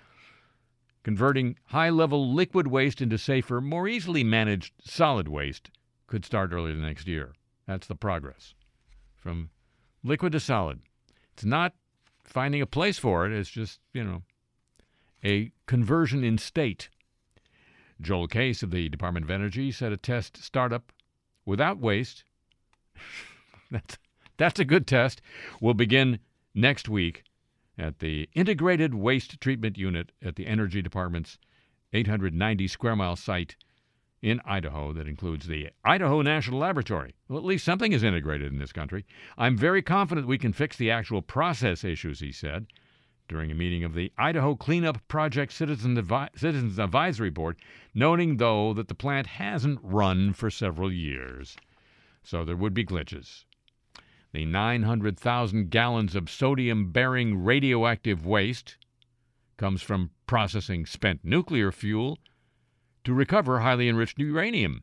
[1.07, 5.71] converting high level liquid waste into safer, more easily managed solid waste
[6.09, 7.33] could start early the next year.
[7.65, 8.55] That's the progress
[9.15, 9.51] from
[10.03, 10.81] liquid to solid.
[11.33, 11.75] It's not
[12.25, 14.23] finding a place for it, it's just, you know,
[15.23, 16.89] a conversion in state.
[18.01, 20.91] Joel Case of the Department of Energy said a test startup
[21.45, 22.25] without waste.
[23.71, 23.97] that's,
[24.39, 25.23] that's a good test.
[25.61, 26.19] Will begin
[26.53, 27.23] next week
[27.79, 31.39] at the Integrated Waste Treatment Unit at the Energy Department's
[31.93, 33.57] 890 square mile site
[34.23, 37.15] in Idaho that includes the Idaho National Laboratory.
[37.29, 39.05] Well, at least something is integrated in this country.
[39.37, 42.67] I'm very confident we can fix the actual process issues, he said
[43.29, 47.57] during a meeting of the Idaho Cleanup Project Citizen Advi- Citizens Advisory Board,
[47.95, 51.57] noting, though, that the plant hasn't run for several years.
[52.23, 53.45] So there would be glitches.
[54.37, 58.77] The 900,000 gallons of sodium bearing radioactive waste
[59.57, 62.19] comes from processing spent nuclear fuel
[63.05, 64.83] to recover highly enriched uranium.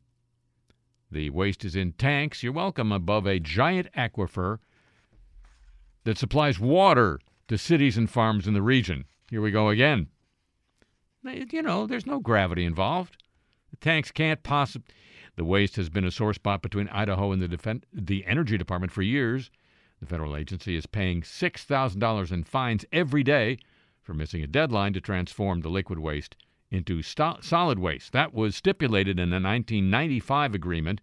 [1.12, 4.58] The waste is in tanks, you're welcome, above a giant aquifer
[6.04, 9.06] that supplies water to cities and farms in the region.
[9.30, 10.08] Here we go again.
[11.24, 13.22] You know, there's no gravity involved.
[13.70, 14.91] The tanks can't possibly.
[15.36, 18.91] The waste has been a sore spot between Idaho and the, Defen- the Energy Department
[18.91, 19.49] for years.
[19.99, 23.57] The federal agency is paying $6,000 in fines every day
[24.03, 26.36] for missing a deadline to transform the liquid waste
[26.69, 28.11] into solid waste.
[28.11, 31.01] That was stipulated in a 1995 agreement,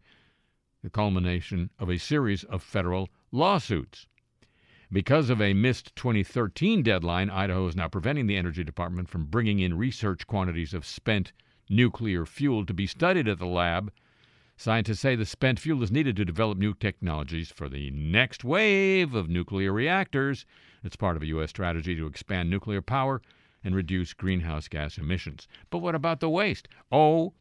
[0.83, 4.07] the culmination of a series of federal lawsuits.
[4.93, 9.59] Because of a missed 2013 deadline, Idaho is now preventing the Energy Department from bringing
[9.59, 11.33] in research quantities of spent
[11.69, 13.93] nuclear fuel to be studied at the lab.
[14.61, 19.15] Scientists say the spent fuel is needed to develop new technologies for the next wave
[19.15, 20.45] of nuclear reactors.
[20.85, 21.49] It's part of a U.S.
[21.49, 23.23] strategy to expand nuclear power
[23.65, 25.49] and reduce greenhouse gas emissions.
[25.71, 26.69] But what about the waste?
[26.93, 27.33] Oh,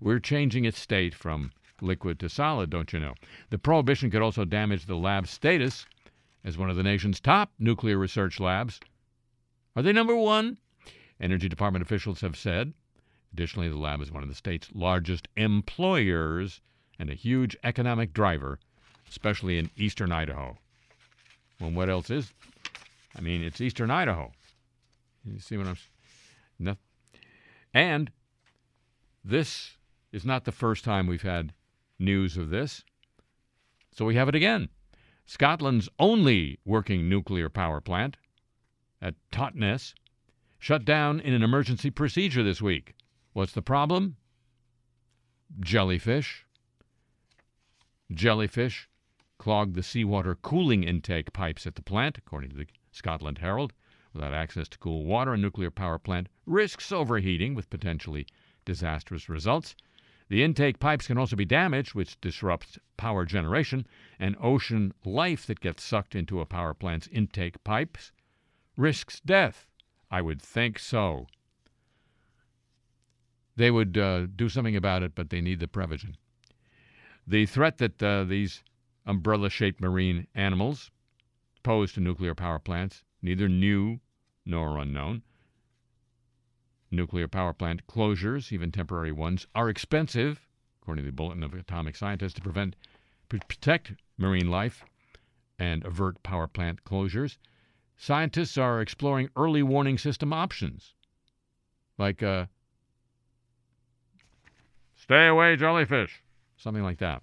[0.00, 1.52] we're changing its state from
[1.82, 3.16] liquid to solid, don't you know?
[3.50, 5.84] The prohibition could also damage the lab's status
[6.42, 8.80] as one of the nation's top nuclear research labs.
[9.76, 10.56] Are they number one?
[11.20, 12.72] Energy Department officials have said.
[13.32, 16.60] Additionally, the lab is one of the state's largest employers
[16.98, 18.58] and a huge economic driver,
[19.08, 20.58] especially in eastern Idaho.
[21.60, 22.32] Well, what else is?
[23.16, 24.32] I mean, it's eastern Idaho.
[25.24, 25.88] You see what I'm s-
[26.58, 26.76] no.
[27.72, 28.10] And
[29.24, 29.76] this
[30.12, 31.54] is not the first time we've had
[31.98, 32.84] news of this.
[33.92, 34.68] So we have it again.
[35.24, 38.16] Scotland's only working nuclear power plant
[39.00, 39.94] at Torness
[40.58, 42.94] shut down in an emergency procedure this week.
[43.32, 44.16] What's the problem?
[45.60, 46.44] Jellyfish.
[48.12, 48.88] Jellyfish
[49.38, 53.72] clogged the seawater cooling intake pipes at the plant, according to the Scotland Herald.
[54.12, 58.26] Without access to cool water, a nuclear power plant risks overheating with potentially
[58.64, 59.74] disastrous results.
[60.28, 63.86] The intake pipes can also be damaged, which disrupts power generation,
[64.18, 68.12] and ocean life that gets sucked into a power plant's intake pipes
[68.76, 69.66] risks death.
[70.10, 71.26] I would think so.
[73.56, 76.16] They would uh, do something about it, but they need the Prevagen.
[77.26, 78.64] The threat that uh, these
[79.06, 80.90] umbrella shaped marine animals
[81.62, 84.00] pose to nuclear power plants, neither new
[84.44, 85.22] nor unknown.
[86.90, 90.46] Nuclear power plant closures, even temporary ones, are expensive,
[90.80, 92.76] according to the Bulletin of Atomic Scientists, to prevent
[93.28, 94.84] pr- protect marine life
[95.58, 97.38] and avert power plant closures.
[97.96, 100.94] Scientists are exploring early warning system options,
[101.98, 102.46] like uh,
[105.02, 106.22] stay away, jellyfish,
[106.56, 107.22] something like that.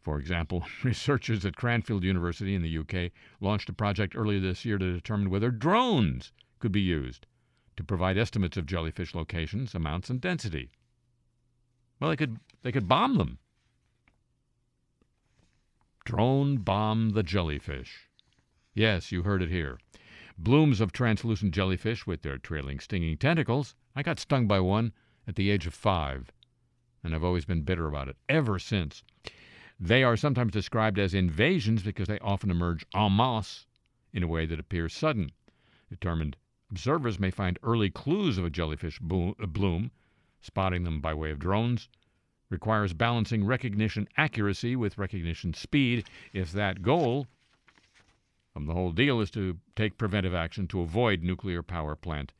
[0.00, 4.78] For example, researchers at Cranfield University in the UK launched a project earlier this year
[4.78, 7.26] to determine whether drones could be used
[7.76, 10.70] to provide estimates of jellyfish locations, amounts, and density.
[12.00, 13.38] Well, they could they could bomb them.
[16.04, 18.08] Drone bomb the jellyfish.
[18.74, 19.78] Yes, you heard it here.
[20.36, 23.76] Blooms of translucent jellyfish with their trailing stinging tentacles.
[23.94, 24.92] I got stung by one
[25.28, 26.32] at the age of five,
[27.04, 29.02] and I've always been bitter about it ever since.
[29.80, 33.66] They are sometimes described as invasions because they often emerge en masse
[34.12, 35.30] in a way that appears sudden.
[35.88, 36.36] Determined
[36.70, 39.90] observers may find early clues of a jellyfish uh, bloom.
[40.40, 41.88] Spotting them by way of drones
[42.50, 46.08] requires balancing recognition accuracy with recognition speed.
[46.32, 47.26] If that goal
[48.54, 52.32] of the whole deal is to take preventive action to avoid nuclear power plant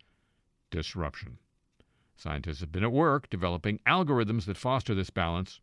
[0.70, 1.38] disruption.
[2.18, 5.60] Scientists have been at work developing algorithms that foster this balance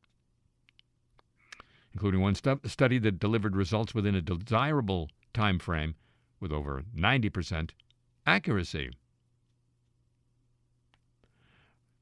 [1.95, 5.95] including one stu- study that delivered results within a desirable time frame
[6.41, 7.70] with over 90%
[8.28, 8.89] accuracy.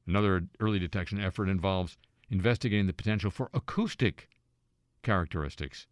[0.04, 1.96] Another early detection effort involves
[2.28, 4.28] investigating the potential for acoustic
[5.02, 5.86] characteristics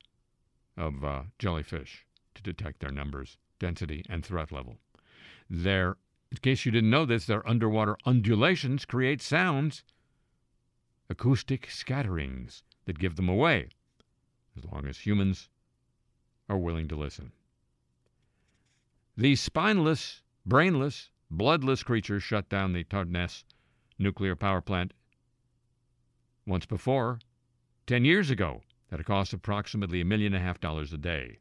[0.76, 2.04] of uh, jellyfish
[2.34, 4.78] to detect their numbers, density, and threat level.
[5.48, 5.96] Their,
[6.32, 9.84] in case you didn't know this, their underwater undulations create sounds,
[11.10, 13.68] acoustic scatterings that give them away,
[14.56, 15.50] as long as humans
[16.48, 17.32] are willing to listen.
[19.14, 23.44] These spineless, brainless, bloodless creatures shut down the Torness
[23.98, 24.94] nuclear power plant
[26.46, 27.18] once before,
[27.86, 30.98] 10 years ago, at a cost of approximately a million and a half dollars a
[30.98, 31.40] day.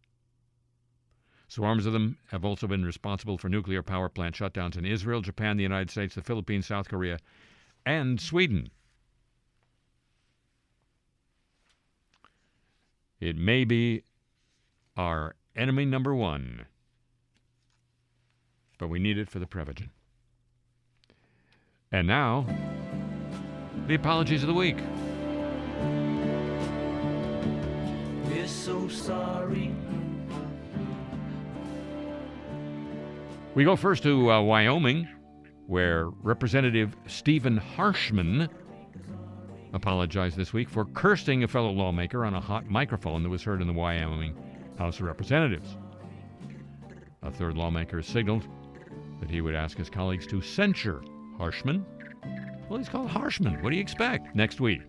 [1.52, 5.58] Swarms of them have also been responsible for nuclear power plant shutdowns in Israel, Japan,
[5.58, 7.20] the United States, the Philippines, South Korea,
[7.86, 8.70] and Sweden.
[13.20, 14.04] It may be
[14.96, 16.68] our enemy number one,
[18.78, 19.90] but we need it for the Prevagen.
[21.92, 22.46] And now,
[23.88, 24.78] the apologies of the week.
[28.30, 29.76] We're so sorry.
[33.54, 35.10] We go first to uh, Wyoming,
[35.68, 38.48] where Representative Stephen Harshman
[39.74, 43.60] apologized this week for cursing a fellow lawmaker on a hot microphone that was heard
[43.60, 44.38] in the Wyoming
[44.78, 45.76] House of Representatives.
[47.24, 48.48] A third lawmaker signaled
[49.20, 51.02] that he would ask his colleagues to censure
[51.38, 51.84] Harshman.
[52.70, 53.62] Well, he's called Harshman.
[53.62, 54.82] What do you expect next week?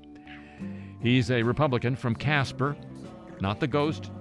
[1.00, 2.76] He's a Republican from Casper,
[3.40, 4.12] not the ghost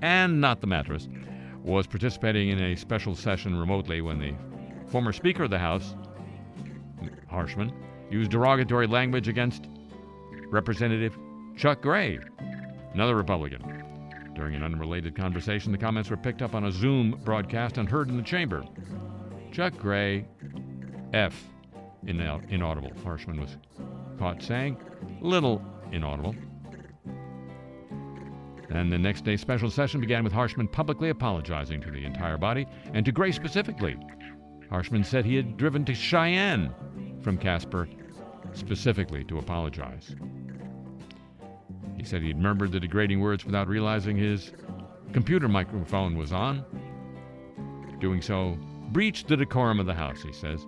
[0.00, 1.06] and not the mattress,
[1.62, 4.34] was participating in a special session remotely when the
[4.90, 5.94] former Speaker of the House,
[7.30, 7.72] Harshman,
[8.10, 9.68] used derogatory language against
[10.48, 11.16] Representative
[11.56, 12.18] Chuck Gray,
[12.94, 13.62] another Republican.
[14.34, 18.08] During an unrelated conversation, the comments were picked up on a Zoom broadcast and heard
[18.08, 18.64] in the chamber.
[19.52, 20.26] Chuck Gray,
[21.12, 21.44] F,
[22.08, 22.92] ina- inaudible.
[23.04, 23.56] Harshman was
[24.18, 24.76] caught saying,
[25.20, 26.34] little inaudible.
[28.70, 32.66] And the next day's special session began with Harshman publicly apologizing to the entire body
[32.94, 33.96] and to Gray specifically.
[34.70, 36.72] Harshman said he had driven to Cheyenne
[37.20, 37.88] from Casper
[38.52, 40.14] specifically to apologize.
[41.96, 44.52] He said he'd murmured the degrading words without realizing his
[45.12, 46.64] computer microphone was on.
[47.98, 48.56] Doing so
[48.92, 50.66] breached the decorum of the House, he says.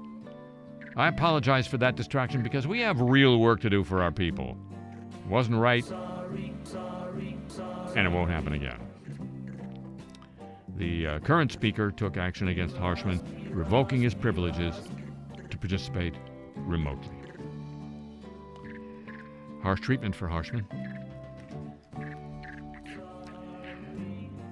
[0.96, 4.58] I apologize for that distraction because we have real work to do for our people.
[5.24, 5.84] It wasn't right,
[7.96, 8.80] and it won't happen again.
[10.76, 13.20] The uh, current speaker took action against Harshman,
[13.50, 14.74] revoking his privileges
[15.50, 16.14] to participate
[16.56, 17.14] remotely.
[19.62, 20.66] Harsh treatment for Harshman.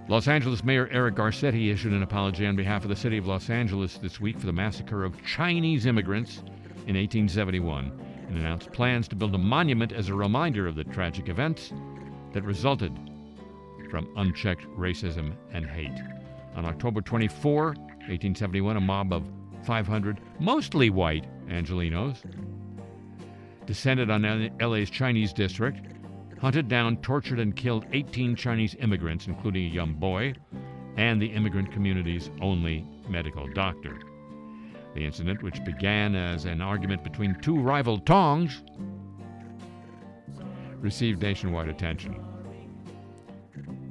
[0.09, 3.49] Los Angeles Mayor Eric Garcetti issued an apology on behalf of the city of Los
[3.49, 6.38] Angeles this week for the massacre of Chinese immigrants
[6.86, 7.93] in 1871
[8.28, 11.72] and announced plans to build a monument as a reminder of the tragic events
[12.32, 13.09] that resulted
[13.91, 15.99] from unchecked racism and hate.
[16.55, 19.28] On October 24, 1871, a mob of
[19.64, 22.18] 500, mostly white Angelinos,
[23.66, 25.80] descended on LA's Chinese district,
[26.41, 30.32] hunted down, tortured, and killed 18 Chinese immigrants, including a young boy
[30.97, 33.99] and the immigrant community's only medical doctor.
[34.95, 38.62] The incident, which began as an argument between two rival tongs,
[40.80, 42.29] received nationwide attention.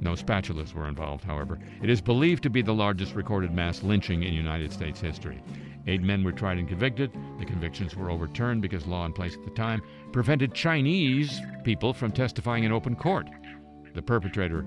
[0.00, 1.58] No spatulas were involved, however.
[1.82, 5.42] It is believed to be the largest recorded mass lynching in United States history.
[5.86, 7.12] Eight men were tried and convicted.
[7.38, 12.12] The convictions were overturned because law in place at the time prevented Chinese people from
[12.12, 13.28] testifying in open court.
[13.94, 14.64] The perpetrator,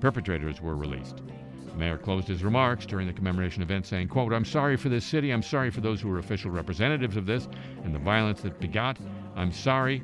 [0.00, 1.22] perpetrators were released.
[1.66, 5.04] The mayor closed his remarks during the commemoration event saying, quote, I'm sorry for this
[5.04, 5.30] city.
[5.30, 7.48] I'm sorry for those who were official representatives of this
[7.84, 8.98] and the violence that begot.
[9.34, 10.02] I'm sorry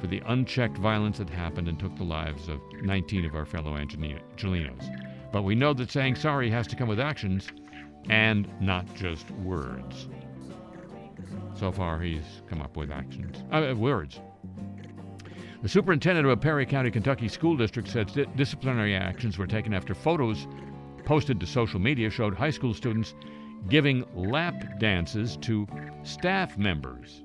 [0.00, 3.76] for the unchecked violence that happened and took the lives of 19 of our fellow
[3.76, 5.30] Angelinos.
[5.32, 7.48] But we know that saying sorry has to come with actions
[8.08, 10.08] and not just words.
[11.54, 14.20] So far, he's come up with actions, uh, words.
[15.62, 19.72] The superintendent of a Perry County, Kentucky school district said di- disciplinary actions were taken
[19.72, 20.46] after photos
[21.04, 23.14] posted to social media showed high school students
[23.68, 25.66] giving lap dances to
[26.02, 27.22] staff members.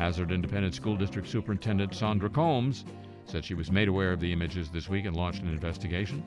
[0.00, 2.86] Hazard Independent School District Superintendent Sandra Combs
[3.26, 6.24] said she was made aware of the images this week and launched an investigation.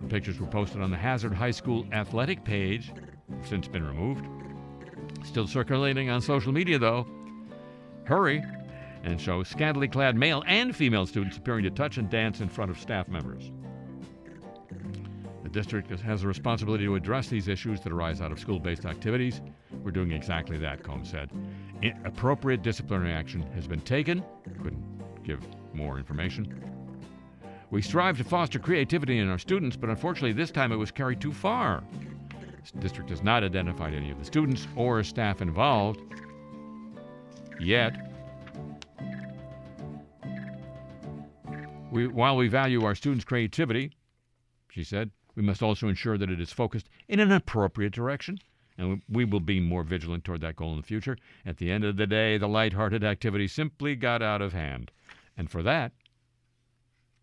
[0.00, 2.92] The pictures were posted on the Hazard High School athletic page,
[3.42, 4.24] since been removed.
[5.24, 7.04] Still circulating on social media, though.
[8.04, 8.44] Hurry
[9.02, 12.70] and show scantily clad male and female students appearing to touch and dance in front
[12.70, 13.50] of staff members.
[15.50, 18.86] The district has a responsibility to address these issues that arise out of school based
[18.86, 19.40] activities.
[19.82, 21.28] We're doing exactly that, Combs said.
[22.04, 24.22] Appropriate disciplinary action has been taken.
[24.62, 25.40] Couldn't give
[25.74, 26.62] more information.
[27.70, 31.20] We strive to foster creativity in our students, but unfortunately, this time it was carried
[31.20, 31.82] too far.
[32.78, 36.00] District has not identified any of the students or staff involved
[37.58, 37.96] yet.
[41.90, 43.90] We, while we value our students' creativity,
[44.68, 48.38] she said, we must also ensure that it is focused in an appropriate direction,
[48.76, 51.16] and we will be more vigilant toward that goal in the future.
[51.44, 54.90] At the end of the day, the lighthearted activity simply got out of hand,
[55.36, 55.92] and for that,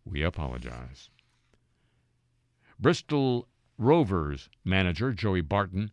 [0.04, 1.10] we apologize.
[2.78, 5.90] Bristol Rovers manager Joey Barton,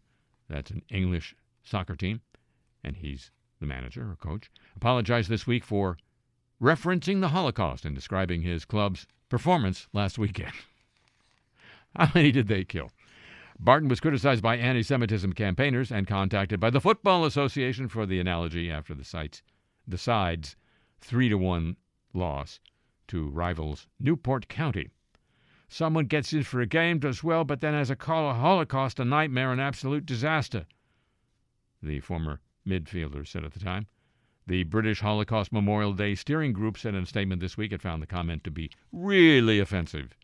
[0.48, 2.22] that's an English soccer team,
[2.84, 5.98] and he's the manager or coach, apologized this week for
[6.62, 10.54] referencing the Holocaust and describing his club's performance last weekend.
[12.00, 12.92] How many did they kill?
[13.58, 18.20] Barton was criticized by anti Semitism campaigners and contacted by the Football Association for the
[18.20, 19.42] analogy after the, sites,
[19.88, 20.58] the side's
[21.00, 21.78] 3 to 1
[22.14, 22.60] loss
[23.08, 24.90] to rivals Newport County.
[25.70, 29.52] Someone gets in for a game, does well, but then has a Holocaust, a nightmare,
[29.54, 30.66] an absolute disaster,
[31.82, 33.88] the former midfielder said at the time.
[34.48, 38.02] The British Holocaust Memorial Day Steering Group said in a statement this week it found
[38.02, 40.16] the comment to be really offensive.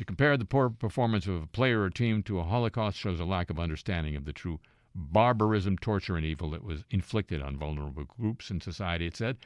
[0.00, 3.26] To compare the poor performance of a player or team to a Holocaust shows a
[3.26, 4.58] lack of understanding of the true
[4.94, 9.36] barbarism, torture, and evil that was inflicted on vulnerable groups in society, it said.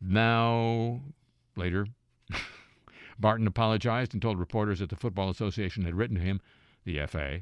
[0.00, 1.02] Now,
[1.56, 1.88] later,
[3.18, 6.40] Barton apologized and told reporters that the Football Association had written to him,
[6.84, 7.40] the FA,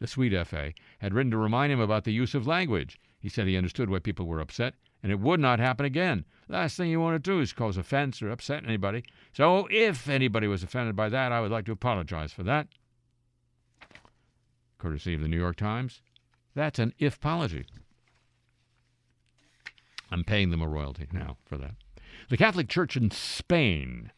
[0.00, 2.98] the sweet FA, had written to remind him about the use of language.
[3.20, 6.24] He said he understood why people were upset and it would not happen again.
[6.48, 9.04] Last thing you want to do is cause offense or upset anybody.
[9.32, 12.68] So if anybody was offended by that, I would like to apologize for that.
[14.78, 16.02] Courtesy of the New York Times.
[16.54, 17.66] That's an if apology.
[20.10, 21.74] I'm paying them a royalty now for that.
[22.28, 24.12] The Catholic Church in Spain,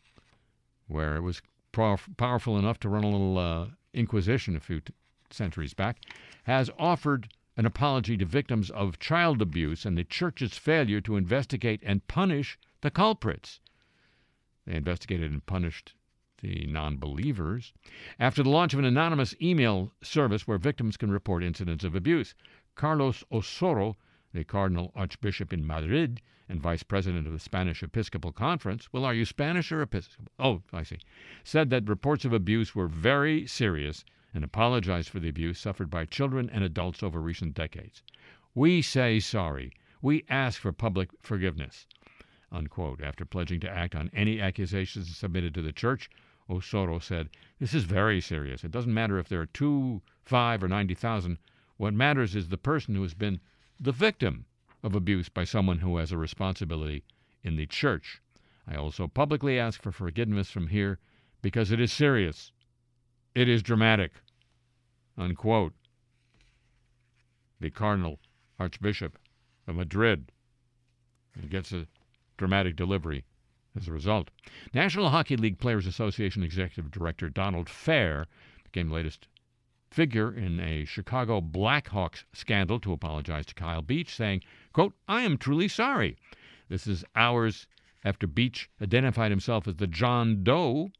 [0.88, 4.92] where it was pow- powerful enough to run a little uh, inquisition a few t-
[5.30, 5.98] centuries back,
[6.44, 11.80] has offered an apology to victims of child abuse and the church's failure to investigate
[11.84, 13.60] and punish the culprits.
[14.66, 15.94] They investigated and punished
[16.40, 17.72] the non believers
[18.18, 22.34] after the launch of an anonymous email service where victims can report incidents of abuse.
[22.74, 23.94] Carlos Osoro,
[24.32, 29.14] the Cardinal Archbishop in Madrid and Vice President of the Spanish Episcopal Conference, well, are
[29.14, 30.32] you Spanish or Episcopal?
[30.38, 30.98] Oh, I see,
[31.44, 34.04] said that reports of abuse were very serious
[34.34, 38.02] and apologized for the abuse suffered by children and adults over recent decades.
[38.54, 39.72] We say sorry.
[40.02, 41.86] We ask for public forgiveness.
[42.52, 43.00] Unquote.
[43.00, 46.10] After pledging to act on any accusations submitted to the church,
[46.50, 48.64] Osoro said, This is very serious.
[48.64, 51.38] It doesn't matter if there are two, five, or 90,000.
[51.76, 53.40] What matters is the person who has been
[53.80, 54.46] the victim
[54.82, 57.02] of abuse by someone who has a responsibility
[57.42, 58.20] in the church.
[58.66, 60.98] I also publicly ask for forgiveness from here
[61.40, 62.52] because it is serious.
[63.34, 64.12] It is dramatic.
[65.16, 65.74] Unquote.
[67.60, 68.18] The Cardinal
[68.58, 69.16] Archbishop
[69.66, 70.32] of Madrid
[71.48, 71.86] gets a
[72.36, 73.24] dramatic delivery
[73.76, 74.30] as a result.
[74.72, 78.26] National Hockey League Players Association Executive Director Donald Fehr
[78.64, 79.28] became the latest
[79.90, 84.42] figure in a Chicago Blackhawks scandal to apologize to Kyle Beach, saying,
[84.72, 86.16] quote, I am truly sorry.
[86.68, 87.66] This is hours
[88.04, 90.90] after Beach identified himself as the John Doe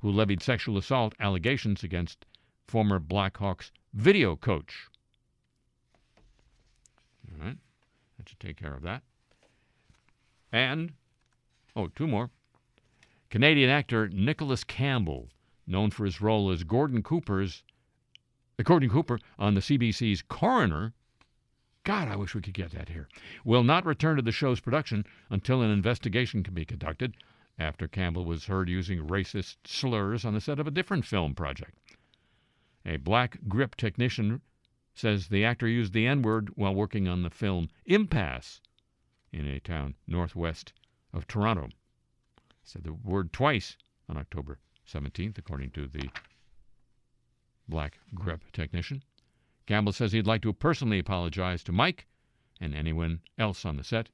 [0.00, 2.26] who levied sexual assault allegations against
[2.68, 4.86] former Blackhawks video coach.
[7.32, 7.56] All right,
[8.16, 9.02] that should take care of that.
[10.52, 10.92] And,
[11.74, 12.30] oh, two more.
[13.30, 15.28] Canadian actor Nicholas Campbell,
[15.66, 17.62] known for his role as Gordon Cooper's,
[18.58, 20.94] uh, Gordon Cooper on the CBC's Coroner.
[21.84, 23.08] God, I wish we could get that here.
[23.44, 27.14] Will not return to the show's production until an investigation can be conducted
[27.58, 31.78] after Campbell was heard using racist slurs on the set of a different film project.
[32.90, 34.40] A black grip technician
[34.94, 38.62] says the actor used the N word while working on the film Impasse
[39.30, 40.72] in a town northwest
[41.12, 41.68] of Toronto.
[42.64, 43.76] Said the word twice
[44.08, 46.08] on October 17th, according to the
[47.68, 49.02] black grip technician.
[49.66, 52.06] Campbell says he'd like to personally apologize to Mike
[52.58, 54.08] and anyone else on the set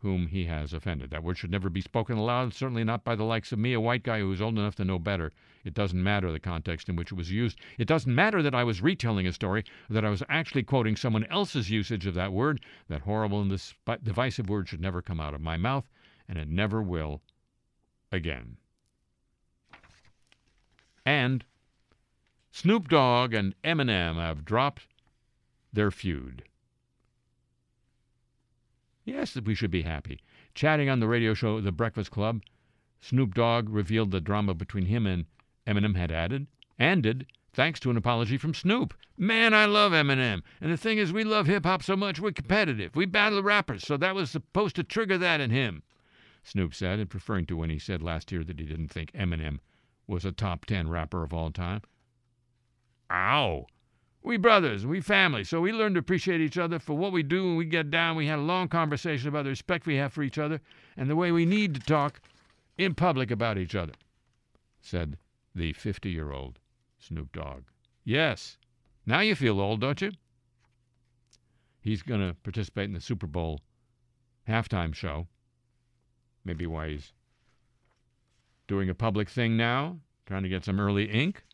[0.00, 1.10] whom he has offended.
[1.10, 3.80] That word should never be spoken aloud, certainly not by the likes of me, a
[3.80, 5.32] white guy who is old enough to know better.
[5.64, 7.58] It doesn't matter the context in which it was used.
[7.78, 11.24] It doesn't matter that I was retelling a story, that I was actually quoting someone
[11.24, 12.60] else's usage of that word.
[12.88, 13.60] That horrible and
[14.04, 15.84] divisive word should never come out of my mouth,
[16.28, 17.20] and it never will
[18.12, 18.56] again.
[21.04, 21.44] And
[22.52, 24.86] Snoop Dogg and Eminem have dropped
[25.72, 26.44] their feud.
[29.08, 30.20] Yes, we should be happy.
[30.54, 32.42] Chatting on the radio show The Breakfast Club,
[33.00, 35.24] Snoop Dogg revealed the drama between him and
[35.66, 36.46] Eminem had added,
[36.78, 38.92] ended, thanks to an apology from Snoop.
[39.16, 40.42] Man, I love Eminem.
[40.60, 42.94] And the thing is, we love hip hop so much, we're competitive.
[42.94, 45.84] We battle rappers, so that was supposed to trigger that in him.
[46.42, 49.60] Snoop said, and referring to when he said last year that he didn't think Eminem
[50.06, 51.80] was a top 10 rapper of all time.
[53.10, 53.68] Ow!
[54.28, 57.46] We brothers, we family, so we learn to appreciate each other for what we do
[57.46, 58.14] when we get down.
[58.14, 60.60] We had a long conversation about the respect we have for each other
[60.98, 62.20] and the way we need to talk
[62.76, 63.94] in public about each other,
[64.82, 65.16] said
[65.54, 66.58] the 50 year old
[66.98, 67.62] Snoop Dogg.
[68.04, 68.58] Yes,
[69.06, 70.12] now you feel old, don't you?
[71.80, 73.62] He's going to participate in the Super Bowl
[74.46, 75.26] halftime show.
[76.44, 77.14] Maybe why he's
[78.66, 81.44] doing a public thing now, trying to get some early ink.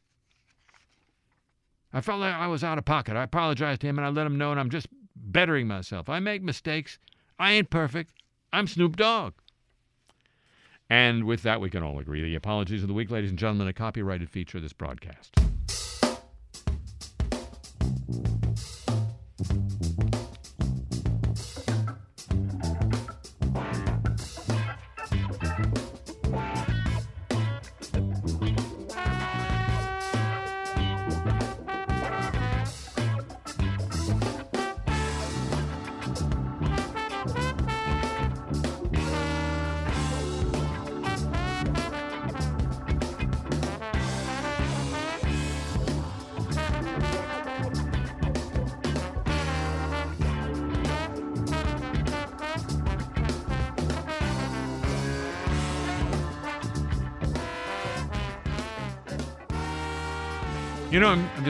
[1.95, 3.17] I felt like I was out of pocket.
[3.17, 6.09] I apologized to him and I let him know, and I'm just bettering myself.
[6.09, 6.99] I make mistakes.
[7.39, 8.13] I ain't perfect.
[8.53, 9.35] I'm Snoop Dogg.
[10.91, 12.21] And with that, we can all agree.
[12.21, 15.35] The apologies of the week, ladies and gentlemen, a copyrighted feature of this broadcast.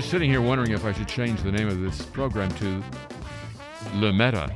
[0.04, 2.84] Just sitting here wondering if I should change the name of this program to
[3.94, 4.54] Le Meta.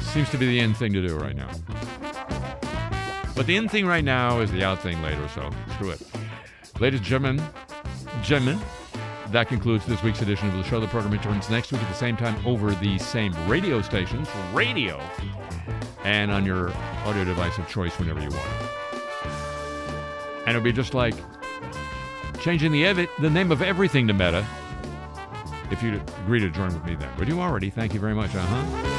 [0.00, 1.50] Seems to be the end thing to do right now.
[3.36, 6.00] But the in thing right now is the out thing later, so screw it.
[6.80, 7.42] Ladies and gentlemen,
[8.22, 8.58] gentlemen,
[9.32, 10.80] that concludes this week's edition of the show.
[10.80, 14.98] The program returns next week at the same time over the same radio stations, radio,
[16.04, 16.72] and on your
[17.04, 18.48] audio device of choice whenever you want.
[20.46, 21.14] And it'll be just like
[22.40, 24.46] changing the, the name of everything to Meta.
[25.70, 27.08] If you'd agree to join with me then.
[27.18, 27.70] Would you already?
[27.70, 28.34] Thank you very much.
[28.34, 28.96] Uh huh.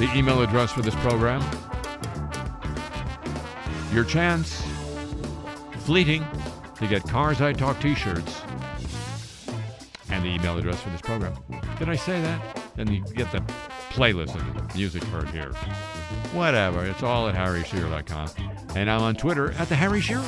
[0.00, 1.44] The email address for this program.
[3.92, 4.66] Your chance,
[5.80, 6.24] fleeting,
[6.76, 8.42] to get Cars I Talk t shirts
[10.08, 11.34] and the email address for this program.
[11.82, 12.62] Did I say that?
[12.76, 13.40] Then you get the
[13.90, 15.50] playlist of music heard here.
[16.32, 16.86] Whatever.
[16.86, 18.28] It's all at harryshearer.com.
[18.76, 20.22] And I'm on Twitter at the Harry Shearer.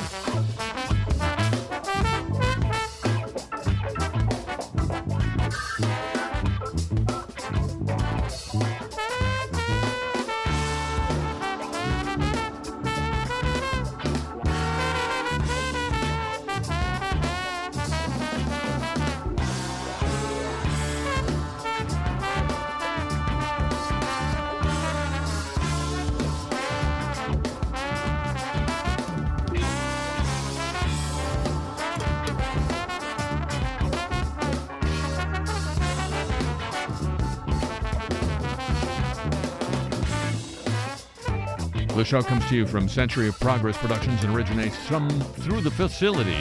[42.05, 45.71] The show comes to you from Century of Progress Productions and originates from through the
[45.71, 46.37] facilities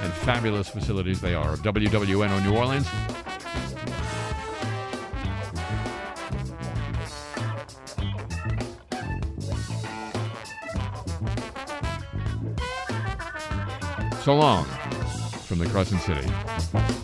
[0.00, 2.86] and fabulous facilities they are of WWNO New Orleans.
[14.22, 14.66] So long
[15.46, 17.01] from the Crescent City.